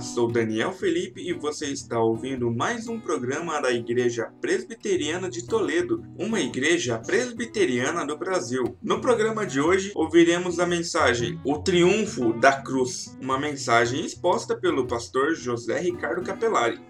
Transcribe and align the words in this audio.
Sou 0.00 0.30
Daniel 0.30 0.72
Felipe 0.72 1.20
e 1.20 1.32
você 1.32 1.66
está 1.72 1.98
ouvindo 1.98 2.48
mais 2.52 2.86
um 2.86 3.00
programa 3.00 3.60
da 3.60 3.72
Igreja 3.72 4.32
Presbiteriana 4.40 5.28
de 5.28 5.44
Toledo, 5.44 6.04
uma 6.16 6.38
igreja 6.38 7.00
presbiteriana 7.04 8.06
do 8.06 8.16
Brasil. 8.16 8.76
No 8.80 9.00
programa 9.00 9.44
de 9.44 9.60
hoje, 9.60 9.90
ouviremos 9.96 10.60
a 10.60 10.66
mensagem 10.66 11.40
O 11.44 11.58
Triunfo 11.58 12.32
da 12.34 12.62
Cruz, 12.62 13.18
uma 13.20 13.40
mensagem 13.40 14.04
exposta 14.04 14.56
pelo 14.56 14.86
pastor 14.86 15.34
José 15.34 15.80
Ricardo 15.80 16.22
Capelari. 16.22 16.80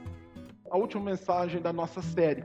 A 0.70 0.76
última 0.76 1.04
mensagem 1.04 1.62
da 1.62 1.72
nossa 1.72 2.02
série, 2.02 2.44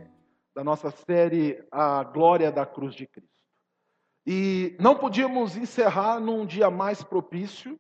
da 0.56 0.64
nossa 0.64 0.92
série 0.92 1.62
A 1.72 2.06
Glória 2.06 2.50
da 2.54 2.66
Cruz 2.66 2.96
de 2.96 3.06
Cristo. 3.06 3.30
E 4.26 4.78
não 4.80 4.96
podíamos 4.96 5.58
encerrar 5.58 6.22
num 6.22 6.46
dia 6.46 6.72
mais 6.72 7.04
propício 7.04 7.78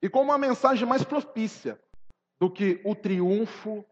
e 0.00 0.08
com 0.08 0.22
uma 0.22 0.38
mensagem 0.38 0.88
mais 0.88 1.04
propícia 1.04 1.78
do 2.38 2.50
que 2.50 2.80
o 2.84 2.94
triunfo 2.94 3.84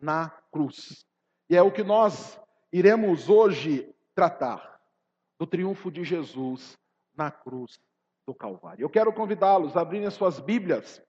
na 0.00 0.30
cruz. 0.50 1.06
E 1.48 1.56
é 1.56 1.62
o 1.62 1.72
que 1.72 1.82
nós 1.82 2.40
iremos 2.72 3.28
hoje 3.28 3.94
tratar, 4.14 4.80
do 5.38 5.46
triunfo 5.46 5.90
de 5.90 6.04
Jesus 6.04 6.78
na 7.14 7.30
cruz 7.30 7.80
do 8.26 8.34
Calvário. 8.34 8.84
Eu 8.84 8.90
quero 8.90 9.12
convidá-los 9.12 9.76
a 9.76 9.80
abrirem 9.80 10.06
as 10.06 10.14
suas 10.14 10.40
Bíblias 10.40 11.02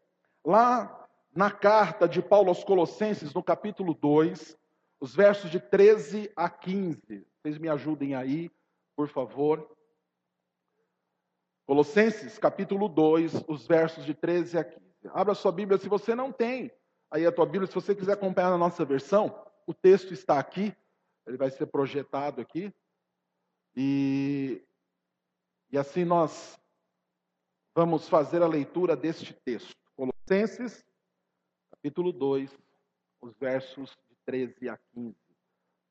lá 0.45 1.07
na 1.35 1.49
carta 1.49 2.07
de 2.07 2.21
Paulo 2.21 2.49
aos 2.49 2.63
Colossenses, 2.63 3.33
no 3.33 3.43
capítulo 3.43 3.93
2, 3.93 4.57
os 4.99 5.15
versos 5.15 5.49
de 5.49 5.59
13 5.59 6.31
a 6.35 6.49
15. 6.49 7.25
Vocês 7.41 7.57
me 7.57 7.69
ajudem 7.69 8.15
aí, 8.15 8.51
por 8.95 9.07
favor. 9.07 9.69
Colossenses 11.65 12.37
capítulo 12.37 12.87
2, 12.87 13.45
os 13.47 13.65
versos 13.65 14.05
de 14.05 14.13
13 14.13 14.57
a 14.57 14.63
15. 14.63 14.81
Abra 15.13 15.33
sua 15.33 15.51
Bíblia 15.51 15.77
se 15.77 15.89
você 15.89 16.13
não 16.13 16.31
tem 16.31 16.71
aí 17.13 17.27
a 17.27 17.31
tua 17.31 17.45
Bíblia, 17.45 17.67
se 17.67 17.75
você 17.75 17.93
quiser 17.93 18.13
acompanhar 18.13 18.49
na 18.49 18.57
nossa 18.57 18.83
versão, 18.83 19.45
o 19.67 19.73
texto 19.73 20.13
está 20.13 20.39
aqui, 20.39 20.75
ele 21.27 21.37
vai 21.37 21.51
ser 21.51 21.67
projetado 21.67 22.41
aqui. 22.41 22.73
E, 23.75 24.65
e 25.71 25.77
assim 25.77 26.03
nós 26.03 26.59
vamos 27.75 28.09
fazer 28.09 28.41
a 28.41 28.47
leitura 28.47 28.95
deste 28.95 29.31
texto. 29.31 29.75
Colossenses, 29.95 30.83
capítulo 31.69 32.11
2, 32.11 32.51
os 33.21 33.37
versos 33.37 33.95
de 34.09 34.15
13 34.25 34.69
a 34.69 34.77
15. 34.95 35.15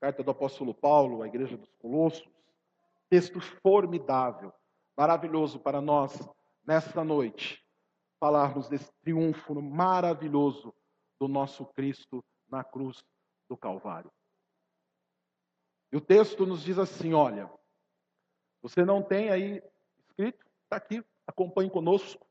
Carta 0.00 0.24
do 0.24 0.32
apóstolo 0.32 0.74
Paulo 0.74 1.22
à 1.22 1.28
igreja 1.28 1.56
dos 1.56 1.72
Colossos. 1.76 2.28
Texto 3.08 3.40
formidável 3.40 4.52
maravilhoso 4.96 5.60
para 5.60 5.80
nós 5.80 6.18
nesta 6.66 7.04
noite 7.04 7.64
falarmos 8.18 8.68
desse 8.68 8.92
triunfo 9.02 9.62
maravilhoso 9.62 10.74
do 11.22 11.28
nosso 11.28 11.64
Cristo 11.66 12.24
na 12.50 12.64
cruz 12.64 13.04
do 13.48 13.56
Calvário. 13.56 14.10
E 15.92 15.96
o 15.96 16.00
texto 16.00 16.44
nos 16.44 16.64
diz 16.64 16.80
assim: 16.80 17.14
olha, 17.14 17.48
você 18.60 18.84
não 18.84 19.00
tem 19.00 19.30
aí 19.30 19.62
escrito? 20.00 20.44
Está 20.64 20.78
aqui, 20.78 21.00
acompanhe 21.24 21.70
conosco. 21.70 22.26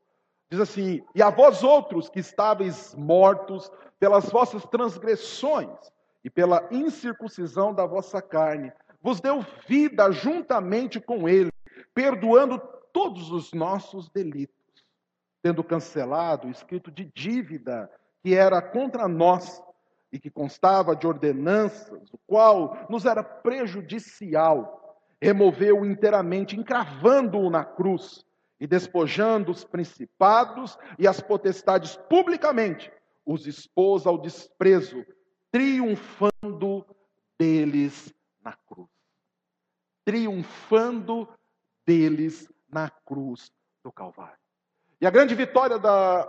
Diz 0.50 0.60
assim: 0.60 1.02
E 1.14 1.22
a 1.22 1.30
vós 1.30 1.62
outros 1.62 2.10
que 2.10 2.20
estáveis 2.20 2.94
mortos 2.94 3.72
pelas 3.98 4.28
vossas 4.28 4.62
transgressões 4.66 5.90
e 6.22 6.28
pela 6.28 6.68
incircuncisão 6.70 7.72
da 7.72 7.86
vossa 7.86 8.20
carne, 8.20 8.70
vos 9.00 9.22
deu 9.22 9.40
vida 9.66 10.12
juntamente 10.12 11.00
com 11.00 11.26
ele 11.26 11.50
perdoando 11.94 12.58
todos 12.92 13.30
os 13.30 13.54
nossos 13.54 14.10
delitos, 14.10 14.84
tendo 15.42 15.64
cancelado 15.64 16.46
o 16.46 16.50
escrito 16.50 16.90
de 16.90 17.06
dívida 17.06 17.90
que 18.22 18.34
era 18.34 18.62
contra 18.62 19.08
nós 19.08 19.62
e 20.12 20.18
que 20.18 20.30
constava 20.30 20.94
de 20.94 21.06
ordenanças, 21.06 22.12
o 22.12 22.18
qual 22.26 22.86
nos 22.88 23.04
era 23.06 23.24
prejudicial, 23.24 24.96
removeu 25.20 25.84
inteiramente, 25.84 26.58
encravando-o 26.58 27.50
na 27.50 27.64
cruz 27.64 28.24
e 28.60 28.66
despojando 28.66 29.50
os 29.50 29.64
principados 29.64 30.78
e 30.98 31.08
as 31.08 31.20
potestades 31.20 31.96
publicamente, 32.08 32.92
os 33.24 33.46
expôs 33.46 34.06
ao 34.06 34.18
desprezo, 34.18 35.04
triunfando 35.50 36.84
deles 37.38 38.12
na 38.42 38.52
cruz. 38.52 38.88
Triunfando 40.04 41.28
deles 41.86 42.48
na 42.68 42.90
cruz 42.90 43.50
do 43.82 43.90
Calvário. 43.90 44.38
E 45.00 45.06
a 45.06 45.10
grande 45.10 45.34
vitória 45.34 45.78
da, 45.78 46.28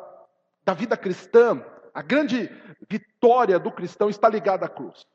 da 0.66 0.74
vida 0.74 0.98
cristã, 0.98 1.64
a 1.94 2.02
grande 2.02 2.50
vitória 2.90 3.59
do 3.59 3.72
cristão 3.72 4.09
está 4.09 4.28
ligada 4.28 4.66
à 4.66 4.70
cruz. 4.70 5.06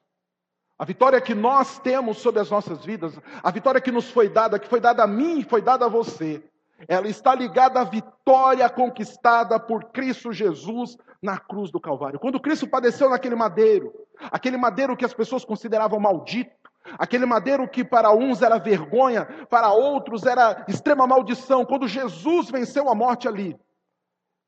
A 0.79 0.85
vitória 0.85 1.21
que 1.21 1.35
nós 1.35 1.79
temos 1.81 2.19
sobre 2.19 2.41
as 2.41 2.51
nossas 2.51 2.85
vidas, 2.85 3.19
a 3.43 3.51
vitória 3.51 3.81
que 3.81 3.91
nos 3.91 4.11
foi 4.11 4.29
dada, 4.29 4.59
que 4.59 4.69
foi 4.69 4.81
dada 4.81 5.03
a 5.03 5.07
mim 5.07 5.41
e 5.41 5.45
foi 5.45 5.61
dada 5.61 5.87
a 5.87 5.89
você, 5.89 6.43
ela 6.87 7.09
está 7.09 7.35
ligada 7.35 7.81
à 7.81 7.85
vitória 7.85 8.69
conquistada 8.71 9.59
por 9.59 9.87
Cristo 9.87 10.33
Jesus 10.33 10.97
na 11.21 11.37
cruz 11.37 11.73
do 11.73 11.81
Calvário. 11.81 12.21
Quando 12.21 12.39
Cristo 12.39 12.69
padeceu 12.69 13.11
naquele 13.11 13.35
madeiro, 13.35 13.93
aquele 14.31 14.57
madeiro 14.57 14.97
que 14.97 15.05
as 15.05 15.13
pessoas 15.13 15.45
consideravam 15.45 15.99
maldito, 15.99 16.57
Aquele 16.97 17.27
madeiro 17.27 17.69
que 17.69 17.85
para 17.85 18.13
uns 18.13 18.41
era 18.41 18.59
vergonha, 18.59 19.27
para 19.51 19.73
outros 19.73 20.25
era 20.25 20.65
extrema 20.69 21.07
maldição. 21.07 21.65
Quando 21.65 21.89
Jesus 21.89 22.51
venceu 22.51 22.89
a 22.89 22.95
morte 22.95 23.29
ali, 23.29 23.59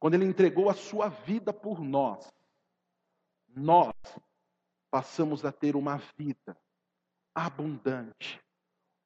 quando 0.01 0.15
ele 0.15 0.25
entregou 0.25 0.71
a 0.71 0.75
sua 0.75 1.11
vida 1.11 1.53
por 1.53 1.79
nós, 1.79 2.27
nós 3.55 3.95
passamos 4.91 5.45
a 5.45 5.53
ter 5.53 5.77
uma 5.77 5.99
vida 6.17 6.57
abundante, 7.35 8.41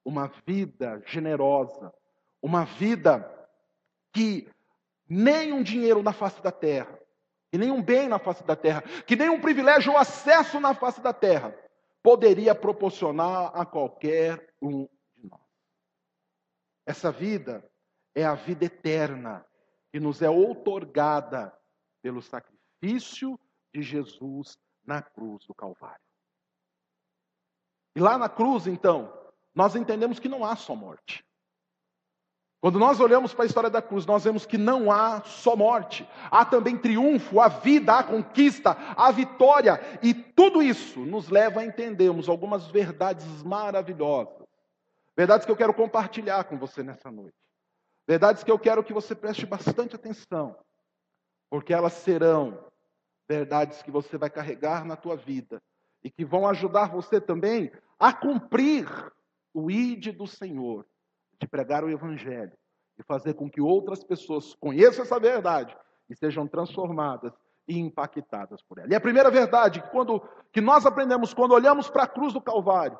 uma 0.04 0.28
vida 0.46 1.02
generosa, 1.04 1.92
uma 2.40 2.64
vida 2.64 3.28
que 4.12 4.48
nem 5.08 5.52
um 5.52 5.64
dinheiro 5.64 6.00
na 6.00 6.12
face 6.12 6.40
da 6.40 6.52
terra, 6.52 6.96
que 7.50 7.58
nem 7.58 7.72
um 7.72 7.82
bem 7.82 8.08
na 8.08 8.20
face 8.20 8.44
da 8.44 8.54
terra, 8.54 8.82
que 9.04 9.16
nem 9.16 9.28
um 9.28 9.40
privilégio 9.40 9.92
ou 9.92 9.98
acesso 9.98 10.60
na 10.60 10.74
face 10.74 11.00
da 11.00 11.12
terra 11.12 11.54
poderia 12.02 12.54
proporcionar 12.54 13.50
a 13.52 13.66
qualquer 13.66 14.54
um 14.62 14.88
de 15.16 15.28
nós. 15.28 15.40
Essa 16.86 17.10
vida 17.10 17.68
é 18.14 18.24
a 18.24 18.34
vida 18.34 18.66
eterna 18.66 19.44
que 19.94 20.00
nos 20.00 20.20
é 20.20 20.28
outorgada 20.28 21.56
pelo 22.02 22.20
sacrifício 22.20 23.38
de 23.72 23.80
Jesus 23.80 24.58
na 24.84 25.00
cruz 25.00 25.46
do 25.46 25.54
Calvário. 25.54 26.02
E 27.94 28.00
lá 28.00 28.18
na 28.18 28.28
cruz, 28.28 28.66
então, 28.66 29.16
nós 29.54 29.76
entendemos 29.76 30.18
que 30.18 30.28
não 30.28 30.44
há 30.44 30.56
só 30.56 30.74
morte. 30.74 31.24
Quando 32.60 32.76
nós 32.76 32.98
olhamos 32.98 33.32
para 33.32 33.44
a 33.44 33.46
história 33.46 33.70
da 33.70 33.80
cruz, 33.80 34.04
nós 34.04 34.24
vemos 34.24 34.44
que 34.44 34.58
não 34.58 34.90
há 34.90 35.22
só 35.22 35.54
morte, 35.54 36.04
há 36.28 36.44
também 36.44 36.76
triunfo, 36.76 37.38
a 37.38 37.46
vida, 37.46 37.96
a 37.96 38.02
conquista, 38.02 38.76
a 38.96 39.12
vitória, 39.12 39.78
e 40.02 40.12
tudo 40.12 40.60
isso 40.60 41.04
nos 41.06 41.28
leva 41.28 41.60
a 41.60 41.64
entendermos 41.64 42.28
algumas 42.28 42.66
verdades 42.66 43.44
maravilhosas. 43.44 44.44
Verdades 45.16 45.46
que 45.46 45.52
eu 45.52 45.56
quero 45.56 45.72
compartilhar 45.72 46.42
com 46.42 46.58
você 46.58 46.82
nessa 46.82 47.12
noite. 47.12 47.43
Verdades 48.06 48.44
que 48.44 48.50
eu 48.50 48.58
quero 48.58 48.84
que 48.84 48.92
você 48.92 49.14
preste 49.14 49.46
bastante 49.46 49.96
atenção, 49.96 50.56
porque 51.48 51.72
elas 51.72 51.94
serão 51.94 52.70
verdades 53.26 53.82
que 53.82 53.90
você 53.90 54.18
vai 54.18 54.28
carregar 54.28 54.84
na 54.84 54.96
tua 54.96 55.16
vida 55.16 55.62
e 56.02 56.10
que 56.10 56.24
vão 56.24 56.46
ajudar 56.46 56.90
você 56.90 57.20
também 57.20 57.72
a 57.98 58.12
cumprir 58.12 58.86
o 59.54 59.70
ide 59.70 60.12
do 60.12 60.26
Senhor 60.26 60.86
de 61.40 61.46
pregar 61.46 61.82
o 61.82 61.90
Evangelho 61.90 62.52
e 62.98 63.02
fazer 63.02 63.34
com 63.34 63.48
que 63.48 63.60
outras 63.60 64.04
pessoas 64.04 64.54
conheçam 64.56 65.04
essa 65.04 65.18
verdade 65.18 65.76
e 66.08 66.14
sejam 66.14 66.46
transformadas 66.46 67.32
e 67.66 67.78
impactadas 67.78 68.62
por 68.62 68.78
ela. 68.78 68.92
E 68.92 68.94
a 68.94 69.00
primeira 69.00 69.30
verdade 69.30 69.80
que, 69.80 69.88
quando, 69.88 70.20
que 70.52 70.60
nós 70.60 70.84
aprendemos 70.84 71.32
quando 71.32 71.52
olhamos 71.52 71.88
para 71.88 72.02
a 72.02 72.08
cruz 72.08 72.32
do 72.32 72.40
Calvário 72.40 72.98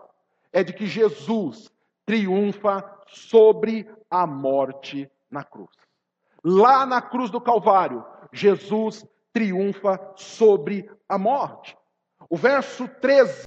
é 0.53 0.65
de 0.65 0.73
que 0.73 0.87
Jesus 0.87 1.71
triunfa 2.05 2.83
sobre 3.07 3.89
a 4.11 4.27
morte 4.27 5.11
na 5.31 5.43
cruz. 5.43 5.71
Lá 6.43 6.85
na 6.85 7.01
cruz 7.01 7.31
do 7.31 7.41
Calvário, 7.41 8.05
Jesus 8.33 9.07
triunfa 9.33 9.99
sobre 10.17 10.91
a 11.09 11.19
morte. 11.19 11.77
O 12.29 12.37
verso 12.37 12.89
13 13.01 13.47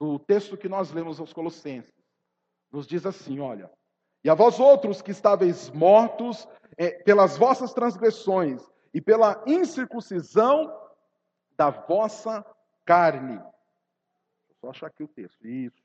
do 0.00 0.18
texto 0.18 0.56
que 0.56 0.68
nós 0.68 0.90
lemos 0.90 1.20
aos 1.20 1.32
Colossenses 1.32 1.92
nos 2.70 2.86
diz 2.86 3.04
assim: 3.04 3.40
olha, 3.40 3.70
e 4.24 4.30
a 4.30 4.34
vós 4.34 4.58
outros 4.58 5.02
que 5.02 5.10
estáveis 5.10 5.70
mortos 5.70 6.48
é, 6.76 6.90
pelas 7.02 7.36
vossas 7.36 7.72
transgressões 7.72 8.62
e 8.94 9.00
pela 9.00 9.42
incircuncisão 9.46 10.72
da 11.56 11.70
vossa 11.70 12.44
carne. 12.84 13.36
Vou 13.36 14.56
só 14.60 14.70
achar 14.70 14.86
aqui 14.86 15.02
o 15.02 15.08
texto. 15.08 15.46
Isso. 15.46 15.81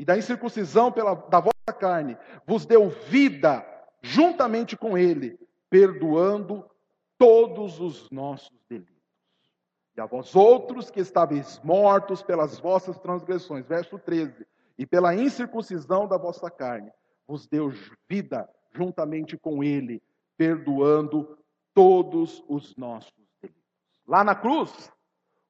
E 0.00 0.04
da 0.06 0.16
incircuncisão 0.16 0.90
pela, 0.90 1.14
da 1.14 1.40
vossa 1.40 1.78
carne, 1.78 2.16
vos 2.46 2.64
deu 2.64 2.88
vida 2.88 3.62
juntamente 4.00 4.74
com 4.74 4.96
ele, 4.96 5.38
perdoando 5.68 6.64
todos 7.18 7.78
os 7.78 8.10
nossos 8.10 8.58
delitos. 8.66 8.94
E 9.94 10.00
a 10.00 10.06
vós 10.06 10.34
outros 10.34 10.90
que 10.90 11.00
estáveis 11.00 11.60
mortos 11.62 12.22
pelas 12.22 12.58
vossas 12.58 12.98
transgressões, 12.98 13.66
verso 13.66 13.98
13, 13.98 14.46
e 14.78 14.86
pela 14.86 15.14
incircuncisão 15.14 16.08
da 16.08 16.16
vossa 16.16 16.50
carne, 16.50 16.90
vos 17.28 17.46
deu 17.46 17.70
vida 18.08 18.48
juntamente 18.72 19.36
com 19.36 19.62
ele, 19.62 20.02
perdoando 20.34 21.36
todos 21.74 22.42
os 22.48 22.74
nossos 22.74 23.12
delitos. 23.42 23.62
Lá 24.06 24.24
na 24.24 24.34
cruz, 24.34 24.90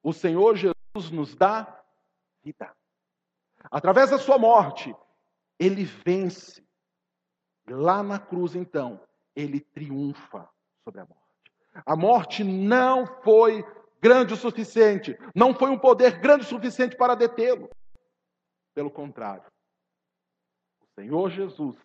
o 0.03 0.11
Senhor 0.11 0.57
Jesus 0.57 1.09
nos 1.09 1.33
dá 1.35 1.81
vida. 2.43 2.75
Através 3.69 4.09
da 4.09 4.17
sua 4.17 4.37
morte, 4.37 4.95
ele 5.59 5.83
vence. 5.83 6.65
Lá 7.69 8.01
na 8.01 8.17
cruz, 8.19 8.55
então, 8.55 8.99
ele 9.35 9.59
triunfa 9.59 10.49
sobre 10.83 11.01
a 11.01 11.05
morte. 11.05 11.21
A 11.85 11.95
morte 11.95 12.43
não 12.43 13.05
foi 13.21 13.63
grande 14.01 14.33
o 14.33 14.37
suficiente, 14.37 15.17
não 15.35 15.53
foi 15.53 15.69
um 15.69 15.77
poder 15.77 16.19
grande 16.19 16.43
o 16.43 16.49
suficiente 16.49 16.97
para 16.97 17.15
detê-lo. 17.15 17.69
Pelo 18.73 18.89
contrário, 18.89 19.43
o 20.81 20.87
Senhor 20.99 21.29
Jesus 21.29 21.77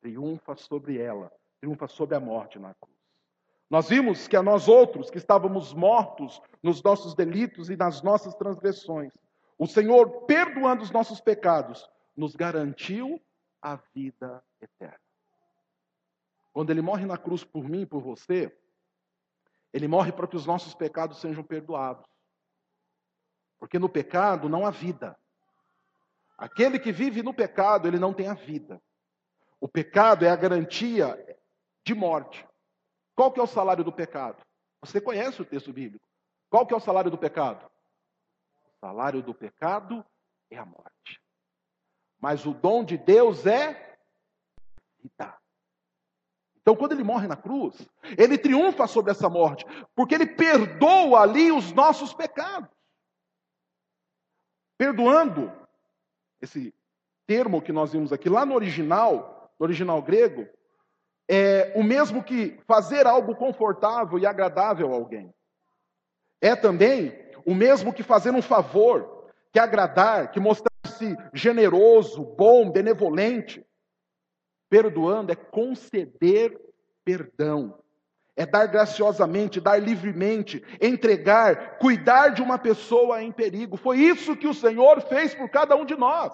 triunfa 0.00 0.56
sobre 0.56 0.98
ela, 0.98 1.30
triunfa 1.60 1.86
sobre 1.86 2.16
a 2.16 2.20
morte 2.20 2.58
na 2.58 2.74
cruz. 2.74 2.96
Nós 3.68 3.88
vimos 3.88 4.26
que 4.26 4.36
a 4.36 4.42
nós 4.42 4.66
outros, 4.66 5.10
que 5.10 5.18
estávamos 5.18 5.72
mortos 5.72 6.42
nos 6.60 6.82
nossos 6.82 7.14
delitos 7.14 7.70
e 7.70 7.76
nas 7.76 8.02
nossas 8.02 8.34
transgressões, 8.34 9.12
o 9.60 9.66
Senhor, 9.66 10.22
perdoando 10.22 10.82
os 10.82 10.90
nossos 10.90 11.20
pecados, 11.20 11.86
nos 12.16 12.34
garantiu 12.34 13.22
a 13.60 13.76
vida 13.94 14.42
eterna. 14.58 14.98
Quando 16.50 16.70
Ele 16.70 16.80
morre 16.80 17.04
na 17.04 17.18
cruz 17.18 17.44
por 17.44 17.68
mim 17.68 17.82
e 17.82 17.86
por 17.86 18.00
você, 18.00 18.50
Ele 19.70 19.86
morre 19.86 20.12
para 20.12 20.26
que 20.26 20.34
os 20.34 20.46
nossos 20.46 20.74
pecados 20.74 21.20
sejam 21.20 21.44
perdoados. 21.44 22.08
Porque 23.58 23.78
no 23.78 23.90
pecado 23.90 24.48
não 24.48 24.64
há 24.64 24.70
vida. 24.70 25.14
Aquele 26.38 26.78
que 26.78 26.90
vive 26.90 27.22
no 27.22 27.34
pecado, 27.34 27.86
ele 27.86 27.98
não 27.98 28.14
tem 28.14 28.28
a 28.28 28.34
vida. 28.34 28.80
O 29.60 29.68
pecado 29.68 30.24
é 30.24 30.30
a 30.30 30.36
garantia 30.36 31.38
de 31.84 31.94
morte. 31.94 32.48
Qual 33.14 33.30
que 33.30 33.38
é 33.38 33.42
o 33.42 33.46
salário 33.46 33.84
do 33.84 33.92
pecado? 33.92 34.42
Você 34.80 35.02
conhece 35.02 35.42
o 35.42 35.44
texto 35.44 35.70
bíblico. 35.70 36.06
Qual 36.48 36.66
que 36.66 36.72
é 36.72 36.76
o 36.78 36.80
salário 36.80 37.10
do 37.10 37.18
pecado? 37.18 37.70
Salário 38.80 39.22
do 39.22 39.34
pecado 39.34 40.04
é 40.50 40.56
a 40.56 40.64
morte. 40.64 41.20
Mas 42.18 42.46
o 42.46 42.54
dom 42.54 42.82
de 42.82 42.96
Deus 42.96 43.46
é 43.46 43.96
vida. 45.02 45.36
Então, 46.60 46.76
quando 46.76 46.92
ele 46.92 47.04
morre 47.04 47.26
na 47.26 47.36
cruz, 47.36 47.88
ele 48.18 48.36
triunfa 48.36 48.86
sobre 48.86 49.10
essa 49.10 49.28
morte, 49.28 49.64
porque 49.94 50.14
ele 50.14 50.26
perdoa 50.26 51.20
ali 51.20 51.50
os 51.50 51.72
nossos 51.72 52.12
pecados. 52.12 52.70
Perdoando, 54.76 55.52
esse 56.40 56.74
termo 57.26 57.62
que 57.62 57.72
nós 57.72 57.92
vimos 57.92 58.12
aqui, 58.12 58.28
lá 58.28 58.44
no 58.44 58.54
original, 58.54 59.52
no 59.58 59.64
original 59.64 60.02
grego, 60.02 60.48
é 61.28 61.72
o 61.76 61.82
mesmo 61.82 62.24
que 62.24 62.58
fazer 62.66 63.06
algo 63.06 63.36
confortável 63.36 64.18
e 64.18 64.26
agradável 64.26 64.92
a 64.92 64.96
alguém. 64.96 65.32
É 66.40 66.56
também 66.56 67.29
o 67.46 67.54
mesmo 67.54 67.92
que 67.92 68.02
fazer 68.02 68.30
um 68.30 68.42
favor, 68.42 69.28
que 69.52 69.58
agradar, 69.58 70.30
que 70.30 70.40
mostrar-se 70.40 71.16
generoso, 71.32 72.24
bom, 72.24 72.70
benevolente. 72.70 73.64
Perdoando 74.68 75.32
é 75.32 75.34
conceder 75.34 76.56
perdão, 77.04 77.78
é 78.36 78.46
dar 78.46 78.66
graciosamente, 78.66 79.60
dar 79.60 79.78
livremente, 79.78 80.62
entregar, 80.80 81.78
cuidar 81.78 82.28
de 82.28 82.40
uma 82.40 82.58
pessoa 82.58 83.22
em 83.22 83.32
perigo. 83.32 83.76
Foi 83.76 83.98
isso 83.98 84.36
que 84.36 84.46
o 84.46 84.54
Senhor 84.54 85.00
fez 85.02 85.34
por 85.34 85.48
cada 85.50 85.74
um 85.76 85.84
de 85.84 85.96
nós. 85.96 86.32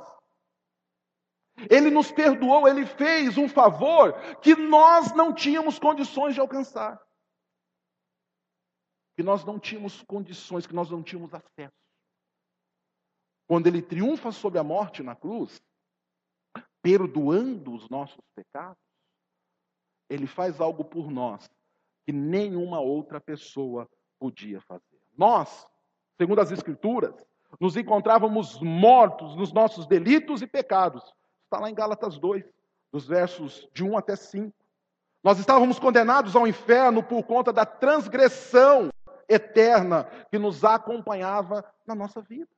Ele 1.71 1.91
nos 1.91 2.13
perdoou, 2.13 2.69
ele 2.69 2.85
fez 2.85 3.39
um 3.39 3.49
favor 3.49 4.13
que 4.43 4.55
nós 4.55 5.15
não 5.15 5.33
tínhamos 5.33 5.79
condições 5.79 6.35
de 6.35 6.41
alcançar. 6.41 7.01
Que 9.17 9.23
nós 9.23 9.45
não 9.45 9.59
tínhamos 9.59 10.03
condições, 10.03 10.67
que 10.67 10.75
nós 10.75 10.91
não 10.91 11.03
tínhamos 11.03 11.33
acesso. 11.33 11.75
Quando 13.47 13.67
ele 13.67 13.81
triunfa 13.81 14.33
sobre 14.33 14.59
a 14.59 14.65
morte 14.65 15.03
na 15.03 15.15
cruz, 15.15 15.61
perdoando 16.83 17.75
os 17.75 17.89
nossos 17.89 18.21
pecados, 18.35 18.83
ele 20.09 20.27
faz 20.27 20.61
algo 20.61 20.85
por 20.85 21.11
nós 21.11 21.49
que 22.05 22.13
nenhuma 22.13 22.79
outra 22.81 23.21
pessoa 23.21 23.89
podia 24.19 24.61
fazer. 24.61 25.01
Nós, 25.17 25.67
segundo 26.17 26.41
as 26.41 26.53
Escrituras, 26.53 27.15
nos 27.61 27.77
encontrávamos 27.77 28.61
mortos 28.61 29.35
nos 29.35 29.53
nossos 29.53 29.87
delitos 29.87 30.43
e 30.43 30.47
pecados. 30.47 31.03
Está 31.45 31.59
lá 31.59 31.71
em 31.71 31.75
Gálatas 31.75 32.19
2, 32.19 32.45
dos 32.93 33.07
versos 33.07 33.69
de 33.73 33.83
1 33.83 33.97
até 33.97 34.15
5. 34.15 34.55
Nós 35.23 35.39
estávamos 35.39 35.79
condenados 35.79 36.37
ao 36.37 36.47
inferno 36.47 37.03
por 37.03 37.23
conta 37.25 37.53
da 37.53 37.67
transgressão 37.67 38.91
eterna 39.29 40.05
que 40.31 40.39
nos 40.39 40.65
acompanhava 40.65 41.65
na 41.87 41.95
nossa 41.95 42.21
vida. 42.21 42.51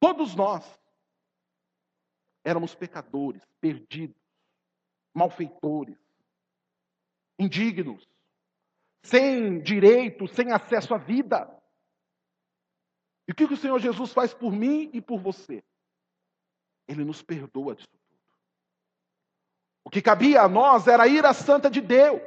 Todos 0.00 0.34
nós 0.34 0.64
éramos 2.44 2.74
pecadores, 2.74 3.42
perdidos, 3.60 4.20
malfeitores, 5.14 5.98
indignos, 7.38 8.08
sem 9.02 9.60
direito, 9.60 10.28
sem 10.28 10.52
acesso 10.52 10.94
à 10.94 10.98
vida. 10.98 11.50
E 13.28 13.32
o 13.32 13.34
que 13.34 13.44
o 13.44 13.56
Senhor 13.56 13.78
Jesus 13.80 14.12
faz 14.12 14.32
por 14.32 14.52
mim 14.52 14.90
e 14.92 15.00
por 15.00 15.20
você? 15.20 15.64
Ele 16.86 17.04
nos 17.04 17.22
perdoa 17.22 17.74
disso 17.74 17.88
tudo. 17.88 18.06
O 19.84 19.90
que 19.90 20.02
cabia 20.02 20.42
a 20.42 20.48
nós 20.48 20.86
era 20.86 21.04
a 21.04 21.08
ira 21.08 21.32
santa 21.32 21.70
de 21.70 21.80
Deus. 21.80 22.20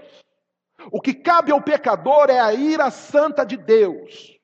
O 0.92 1.02
que 1.02 1.14
cabe 1.14 1.52
ao 1.52 1.62
pecador 1.62 2.30
é 2.30 2.40
a 2.40 2.54
ira 2.54 2.90
santa 2.90 3.46
de 3.46 3.58
Deus. 3.58 4.38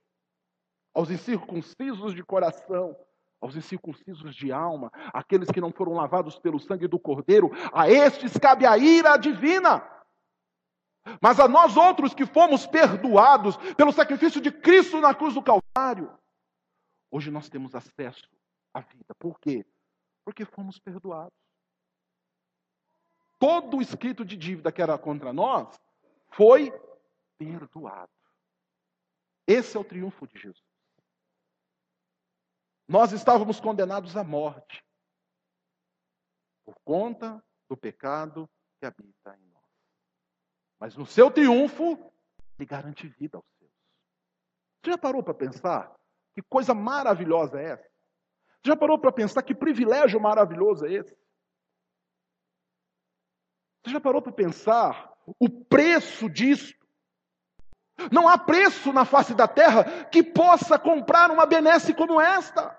Aos 0.94 1.10
incircuncisos 1.10 2.14
de 2.14 2.24
coração, 2.24 2.96
aos 3.42 3.56
incircuncisos 3.56 4.36
de 4.36 4.52
alma, 4.52 4.92
aqueles 5.14 5.50
que 5.50 5.62
não 5.62 5.72
foram 5.72 5.94
lavados 5.94 6.40
pelo 6.40 6.60
sangue 6.60 6.88
do 6.88 7.00
Cordeiro, 7.00 7.52
a 7.74 7.90
estes 7.90 8.38
cabe 8.38 8.66
a 8.66 8.78
ira 8.78 9.18
divina. 9.18 9.88
Mas 11.22 11.40
a 11.40 11.48
nós 11.48 11.78
outros 11.78 12.14
que 12.14 12.26
fomos 12.26 12.66
perdoados 12.66 13.58
pelo 13.76 13.92
sacrifício 13.92 14.42
de 14.42 14.52
Cristo 14.52 15.00
na 15.00 15.14
cruz 15.14 15.36
do 15.36 15.44
Calvário, 15.44 16.18
hoje 17.12 17.30
nós 17.30 17.50
temos 17.50 17.76
acesso 17.76 18.28
à 18.74 18.82
vida. 18.82 19.14
Por 19.20 19.40
quê? 19.40 19.66
Porque 20.26 20.46
fomos 20.46 20.80
perdoados. 20.80 21.34
Todo 23.38 23.78
o 23.78 23.82
escrito 23.82 24.26
de 24.26 24.36
dívida 24.36 24.72
que 24.72 24.82
era 24.82 24.98
contra 24.98 25.32
nós 25.32 25.78
foi 26.34 26.72
perdoado. 27.38 28.12
Esse 29.48 29.78
é 29.78 29.80
o 29.80 29.84
triunfo 29.84 30.28
de 30.28 30.40
Jesus. 30.40 30.64
Nós 32.88 33.12
estávamos 33.12 33.60
condenados 33.60 34.16
à 34.16 34.24
morte 34.24 34.84
por 36.64 36.76
conta 36.84 37.44
do 37.70 37.78
pecado 37.78 38.50
que 38.80 38.86
habita 38.86 39.38
em 39.38 39.46
nós. 39.48 39.64
Mas 40.80 40.96
no 40.96 41.06
seu 41.06 41.32
triunfo, 41.32 42.12
ele 42.58 42.66
garante 42.66 43.08
vida 43.08 43.38
aos 43.38 43.46
seus. 43.58 43.72
Você 44.82 44.92
já 44.92 44.98
parou 44.98 45.24
para 45.24 45.34
pensar 45.34 45.96
que 46.34 46.42
coisa 46.42 46.74
maravilhosa 46.74 47.60
é 47.60 47.72
essa? 47.72 47.90
Você 48.62 48.70
já 48.70 48.76
parou 48.76 49.00
para 49.00 49.12
pensar 49.12 49.42
que 49.44 49.56
privilégio 49.56 50.20
maravilhoso 50.20 50.86
é 50.86 50.94
esse? 50.94 51.16
Você 53.84 53.92
já 53.92 54.02
parou 54.02 54.22
para 54.22 54.32
pensar 54.32 55.15
o 55.40 55.50
preço 55.50 56.30
disso? 56.30 56.74
Não 58.12 58.28
há 58.28 58.38
preço 58.38 58.92
na 58.92 59.06
face 59.06 59.34
da 59.34 59.48
terra 59.48 60.06
que 60.06 60.22
possa 60.22 60.78
comprar 60.78 61.32
uma 61.32 61.46
benesse 61.46 61.94
como 61.94 62.20
esta. 62.20 62.78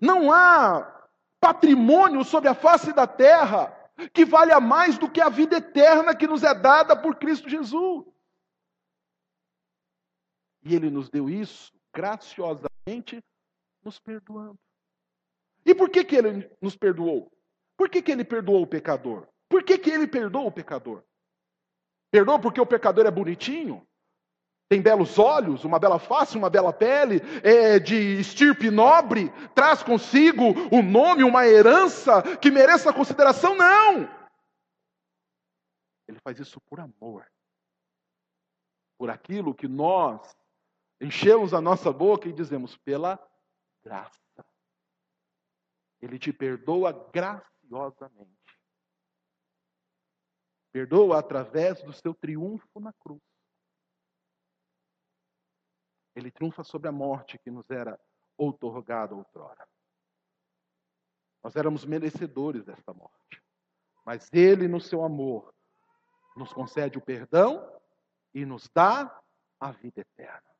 Não 0.00 0.32
há 0.32 1.08
patrimônio 1.40 2.24
sobre 2.24 2.48
a 2.48 2.54
face 2.54 2.92
da 2.92 3.06
terra 3.06 3.72
que 4.12 4.24
valha 4.24 4.60
mais 4.60 4.98
do 4.98 5.10
que 5.10 5.20
a 5.20 5.28
vida 5.28 5.56
eterna 5.56 6.14
que 6.14 6.26
nos 6.26 6.42
é 6.42 6.54
dada 6.54 6.96
por 6.96 7.16
Cristo 7.16 7.48
Jesus. 7.48 8.04
E 10.62 10.74
Ele 10.74 10.90
nos 10.90 11.08
deu 11.08 11.28
isso 11.28 11.72
graciosamente, 11.94 13.22
nos 13.82 13.98
perdoando. 13.98 14.58
E 15.64 15.74
por 15.74 15.88
que, 15.88 16.04
que 16.04 16.16
Ele 16.16 16.50
nos 16.60 16.76
perdoou? 16.76 17.32
Por 17.76 17.88
que, 17.88 18.02
que 18.02 18.12
Ele 18.12 18.24
perdoou 18.24 18.62
o 18.62 18.66
pecador? 18.66 19.26
Por 19.48 19.62
que, 19.62 19.78
que 19.78 19.90
Ele 19.90 20.06
perdoou 20.06 20.46
o 20.46 20.52
pecador? 20.52 21.02
Perdoa 22.10 22.38
porque 22.40 22.60
o 22.60 22.66
pecador 22.66 23.06
é 23.06 23.10
bonitinho? 23.10 23.86
Tem 24.68 24.82
belos 24.82 25.16
olhos, 25.18 25.64
uma 25.64 25.78
bela 25.78 25.98
face, 25.98 26.36
uma 26.36 26.50
bela 26.50 26.72
pele, 26.72 27.20
é 27.44 27.78
de 27.78 28.18
estirpe 28.18 28.68
nobre, 28.68 29.30
traz 29.54 29.80
consigo 29.80 30.42
um 30.72 30.82
nome, 30.82 31.22
uma 31.22 31.46
herança 31.46 32.36
que 32.38 32.50
mereça 32.50 32.92
consideração? 32.92 33.54
Não! 33.54 34.10
Ele 36.08 36.18
faz 36.20 36.38
isso 36.40 36.60
por 36.60 36.80
amor. 36.80 37.26
por 38.98 39.10
aquilo 39.10 39.54
que 39.54 39.68
nós 39.68 40.36
enchemos 41.00 41.52
a 41.52 41.60
nossa 41.60 41.92
boca 41.92 42.28
e 42.28 42.32
dizemos 42.32 42.76
pela 42.78 43.20
graça. 43.84 44.44
Ele 46.00 46.18
te 46.18 46.32
perdoa 46.32 46.92
graciosamente. 47.12 48.45
Perdoa 50.76 51.18
através 51.18 51.82
do 51.82 51.92
seu 51.94 52.12
triunfo 52.12 52.78
na 52.78 52.92
cruz. 52.92 53.22
Ele 56.14 56.30
triunfa 56.30 56.62
sobre 56.62 56.86
a 56.86 56.92
morte 56.92 57.38
que 57.38 57.50
nos 57.50 57.70
era 57.70 57.98
outorgada 58.36 59.14
outrora. 59.14 59.66
Nós 61.42 61.56
éramos 61.56 61.86
merecedores 61.86 62.62
desta 62.62 62.92
morte. 62.92 63.42
Mas 64.04 64.30
Ele, 64.30 64.68
no 64.68 64.78
seu 64.78 65.02
amor, 65.02 65.50
nos 66.36 66.52
concede 66.52 66.98
o 66.98 67.02
perdão 67.02 67.66
e 68.34 68.44
nos 68.44 68.68
dá 68.68 69.18
a 69.58 69.70
vida 69.70 70.02
eterna. 70.02 70.50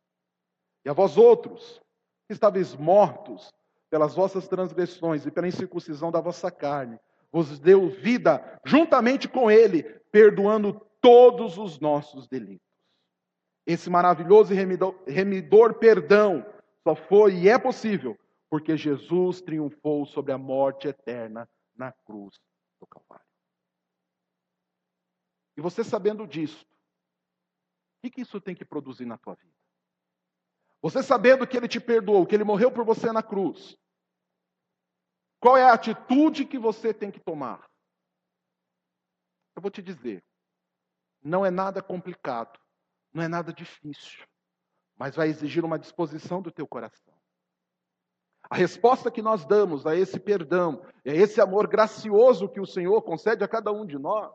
E 0.82 0.88
a 0.88 0.94
vós 0.94 1.18
outros, 1.18 1.78
que 2.26 2.32
estáveis 2.32 2.74
mortos 2.74 3.52
pelas 3.90 4.14
vossas 4.14 4.48
transgressões 4.48 5.26
e 5.26 5.30
pela 5.30 5.46
incircuncisão 5.46 6.10
da 6.10 6.22
vossa 6.22 6.50
carne, 6.50 6.98
vos 7.32 7.58
deu 7.58 7.88
vida 7.88 8.60
juntamente 8.64 9.28
com 9.28 9.50
Ele, 9.50 9.82
perdoando 10.10 10.80
todos 11.00 11.58
os 11.58 11.78
nossos 11.78 12.26
delitos. 12.26 12.66
Esse 13.66 13.90
maravilhoso 13.90 14.52
e 14.52 14.56
remidor, 14.56 15.02
remidor 15.06 15.74
perdão 15.74 16.44
só 16.82 16.94
foi 16.94 17.34
e 17.34 17.48
é 17.48 17.58
possível 17.58 18.16
porque 18.48 18.76
Jesus 18.76 19.40
triunfou 19.40 20.06
sobre 20.06 20.32
a 20.32 20.38
morte 20.38 20.86
eterna 20.86 21.48
na 21.74 21.92
cruz 21.92 22.40
do 22.80 22.86
Calvário. 22.86 23.26
E 25.56 25.60
você 25.60 25.82
sabendo 25.82 26.26
disso, 26.26 26.64
o 28.04 28.10
que 28.10 28.20
isso 28.20 28.40
tem 28.40 28.54
que 28.54 28.64
produzir 28.64 29.04
na 29.04 29.18
tua 29.18 29.34
vida? 29.34 29.52
Você 30.80 31.02
sabendo 31.02 31.46
que 31.46 31.56
Ele 31.56 31.66
te 31.66 31.80
perdoou, 31.80 32.26
que 32.26 32.34
Ele 32.34 32.44
morreu 32.44 32.70
por 32.70 32.84
você 32.84 33.10
na 33.10 33.22
cruz, 33.22 33.76
qual 35.46 35.56
é 35.56 35.62
a 35.62 35.74
atitude 35.74 36.44
que 36.44 36.58
você 36.58 36.92
tem 36.92 37.08
que 37.08 37.20
tomar? 37.20 37.70
Eu 39.54 39.62
vou 39.62 39.70
te 39.70 39.80
dizer, 39.80 40.20
não 41.22 41.46
é 41.46 41.52
nada 41.52 41.80
complicado, 41.80 42.58
não 43.14 43.22
é 43.22 43.28
nada 43.28 43.52
difícil, 43.52 44.26
mas 44.96 45.14
vai 45.14 45.28
exigir 45.28 45.64
uma 45.64 45.78
disposição 45.78 46.42
do 46.42 46.50
teu 46.50 46.66
coração. 46.66 47.14
A 48.50 48.56
resposta 48.56 49.08
que 49.08 49.22
nós 49.22 49.44
damos 49.44 49.86
a 49.86 49.94
esse 49.94 50.18
perdão, 50.18 50.84
a 51.06 51.10
esse 51.10 51.40
amor 51.40 51.68
gracioso 51.68 52.48
que 52.48 52.60
o 52.60 52.66
Senhor 52.66 53.00
concede 53.02 53.44
a 53.44 53.48
cada 53.48 53.70
um 53.70 53.86
de 53.86 54.00
nós, 54.00 54.34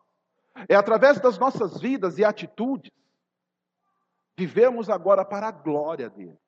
é 0.69 0.75
através 0.75 1.19
das 1.19 1.37
nossas 1.37 1.77
vidas 1.81 2.19
e 2.19 2.23
atitudes, 2.23 2.89
vivemos 4.37 4.89
agora 4.89 5.25
para 5.25 5.49
a 5.49 5.51
glória 5.51 6.09
dele. 6.09 6.39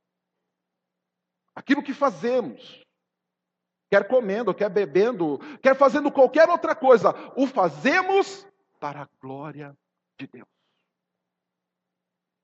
Aquilo 1.54 1.84
que 1.84 1.94
fazemos, 1.94 2.82
quer 3.94 4.08
comendo, 4.08 4.56
quer 4.56 4.72
bebendo, 4.72 5.38
quer 5.62 5.76
fazendo 5.76 6.12
qualquer 6.12 6.50
outra 6.50 6.76
coisa, 6.76 7.14
o 7.38 7.46
fazemos 7.46 8.44
para 8.80 9.04
a 9.04 9.08
glória 9.22 9.78
de 10.20 10.26
Deus. 10.26 10.48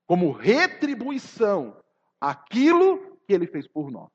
Como 0.06 0.30
retribuição 0.30 1.76
aquilo 2.20 3.16
que 3.26 3.32
ele 3.32 3.48
fez 3.48 3.66
por 3.66 3.90
nós. 3.90 4.08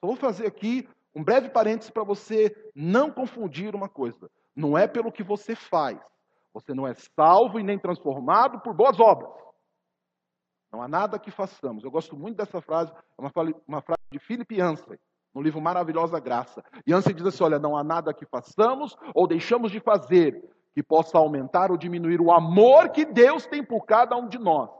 Só 0.00 0.06
vou 0.06 0.16
fazer 0.16 0.46
aqui 0.46 0.86
um 1.14 1.24
breve 1.24 1.48
parênteses 1.48 1.90
para 1.90 2.04
você 2.04 2.54
não 2.74 3.10
confundir 3.10 3.74
uma 3.74 3.88
coisa. 3.88 4.30
Não 4.54 4.76
é 4.76 4.86
pelo 4.86 5.10
que 5.10 5.22
você 5.22 5.56
faz. 5.56 5.98
Você 6.52 6.74
não 6.74 6.86
é 6.86 6.92
salvo 7.16 7.58
e 7.58 7.62
nem 7.62 7.78
transformado 7.78 8.60
por 8.60 8.74
boas 8.74 9.00
obras. 9.00 9.32
Não 10.70 10.82
há 10.82 10.88
nada 10.88 11.18
que 11.18 11.30
façamos. 11.30 11.84
Eu 11.84 11.90
gosto 11.90 12.14
muito 12.14 12.36
dessa 12.36 12.60
frase, 12.60 12.92
é 12.92 13.22
uma, 13.66 13.80
frase 13.80 14.02
de 14.12 14.18
Philip 14.18 14.54
Yancey, 14.54 14.98
no 15.34 15.42
livro 15.42 15.60
Maravilhosa 15.60 16.20
Graça. 16.20 16.62
Yancey 16.86 17.12
diz 17.12 17.26
assim: 17.26 17.44
olha, 17.44 17.58
não 17.58 17.76
há 17.76 17.82
nada 17.82 18.14
que 18.14 18.24
façamos 18.24 18.96
ou 19.14 19.26
deixamos 19.26 19.72
de 19.72 19.80
fazer 19.80 20.42
que 20.72 20.82
possa 20.82 21.18
aumentar 21.18 21.70
ou 21.70 21.76
diminuir 21.76 22.20
o 22.20 22.32
amor 22.32 22.90
que 22.90 23.04
Deus 23.04 23.46
tem 23.46 23.62
por 23.62 23.84
cada 23.84 24.16
um 24.16 24.28
de 24.28 24.38
nós. 24.38 24.70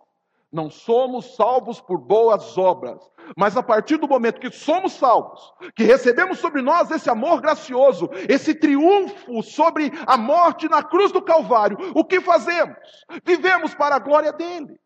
Não 0.52 0.70
somos 0.70 1.34
salvos 1.34 1.80
por 1.80 1.98
boas 1.98 2.56
obras, 2.56 3.10
mas 3.36 3.56
a 3.56 3.62
partir 3.62 3.96
do 3.96 4.06
momento 4.06 4.40
que 4.40 4.52
somos 4.52 4.92
salvos, 4.92 5.52
que 5.74 5.82
recebemos 5.82 6.38
sobre 6.38 6.62
nós 6.62 6.92
esse 6.92 7.10
amor 7.10 7.40
gracioso, 7.40 8.08
esse 8.28 8.54
triunfo 8.54 9.42
sobre 9.42 9.90
a 10.06 10.16
morte 10.16 10.68
na 10.68 10.80
cruz 10.80 11.10
do 11.10 11.20
Calvário, 11.20 11.76
o 11.92 12.04
que 12.04 12.20
fazemos? 12.20 12.76
Vivemos 13.24 13.74
para 13.74 13.96
a 13.96 13.98
glória 13.98 14.32
dele. 14.32 14.78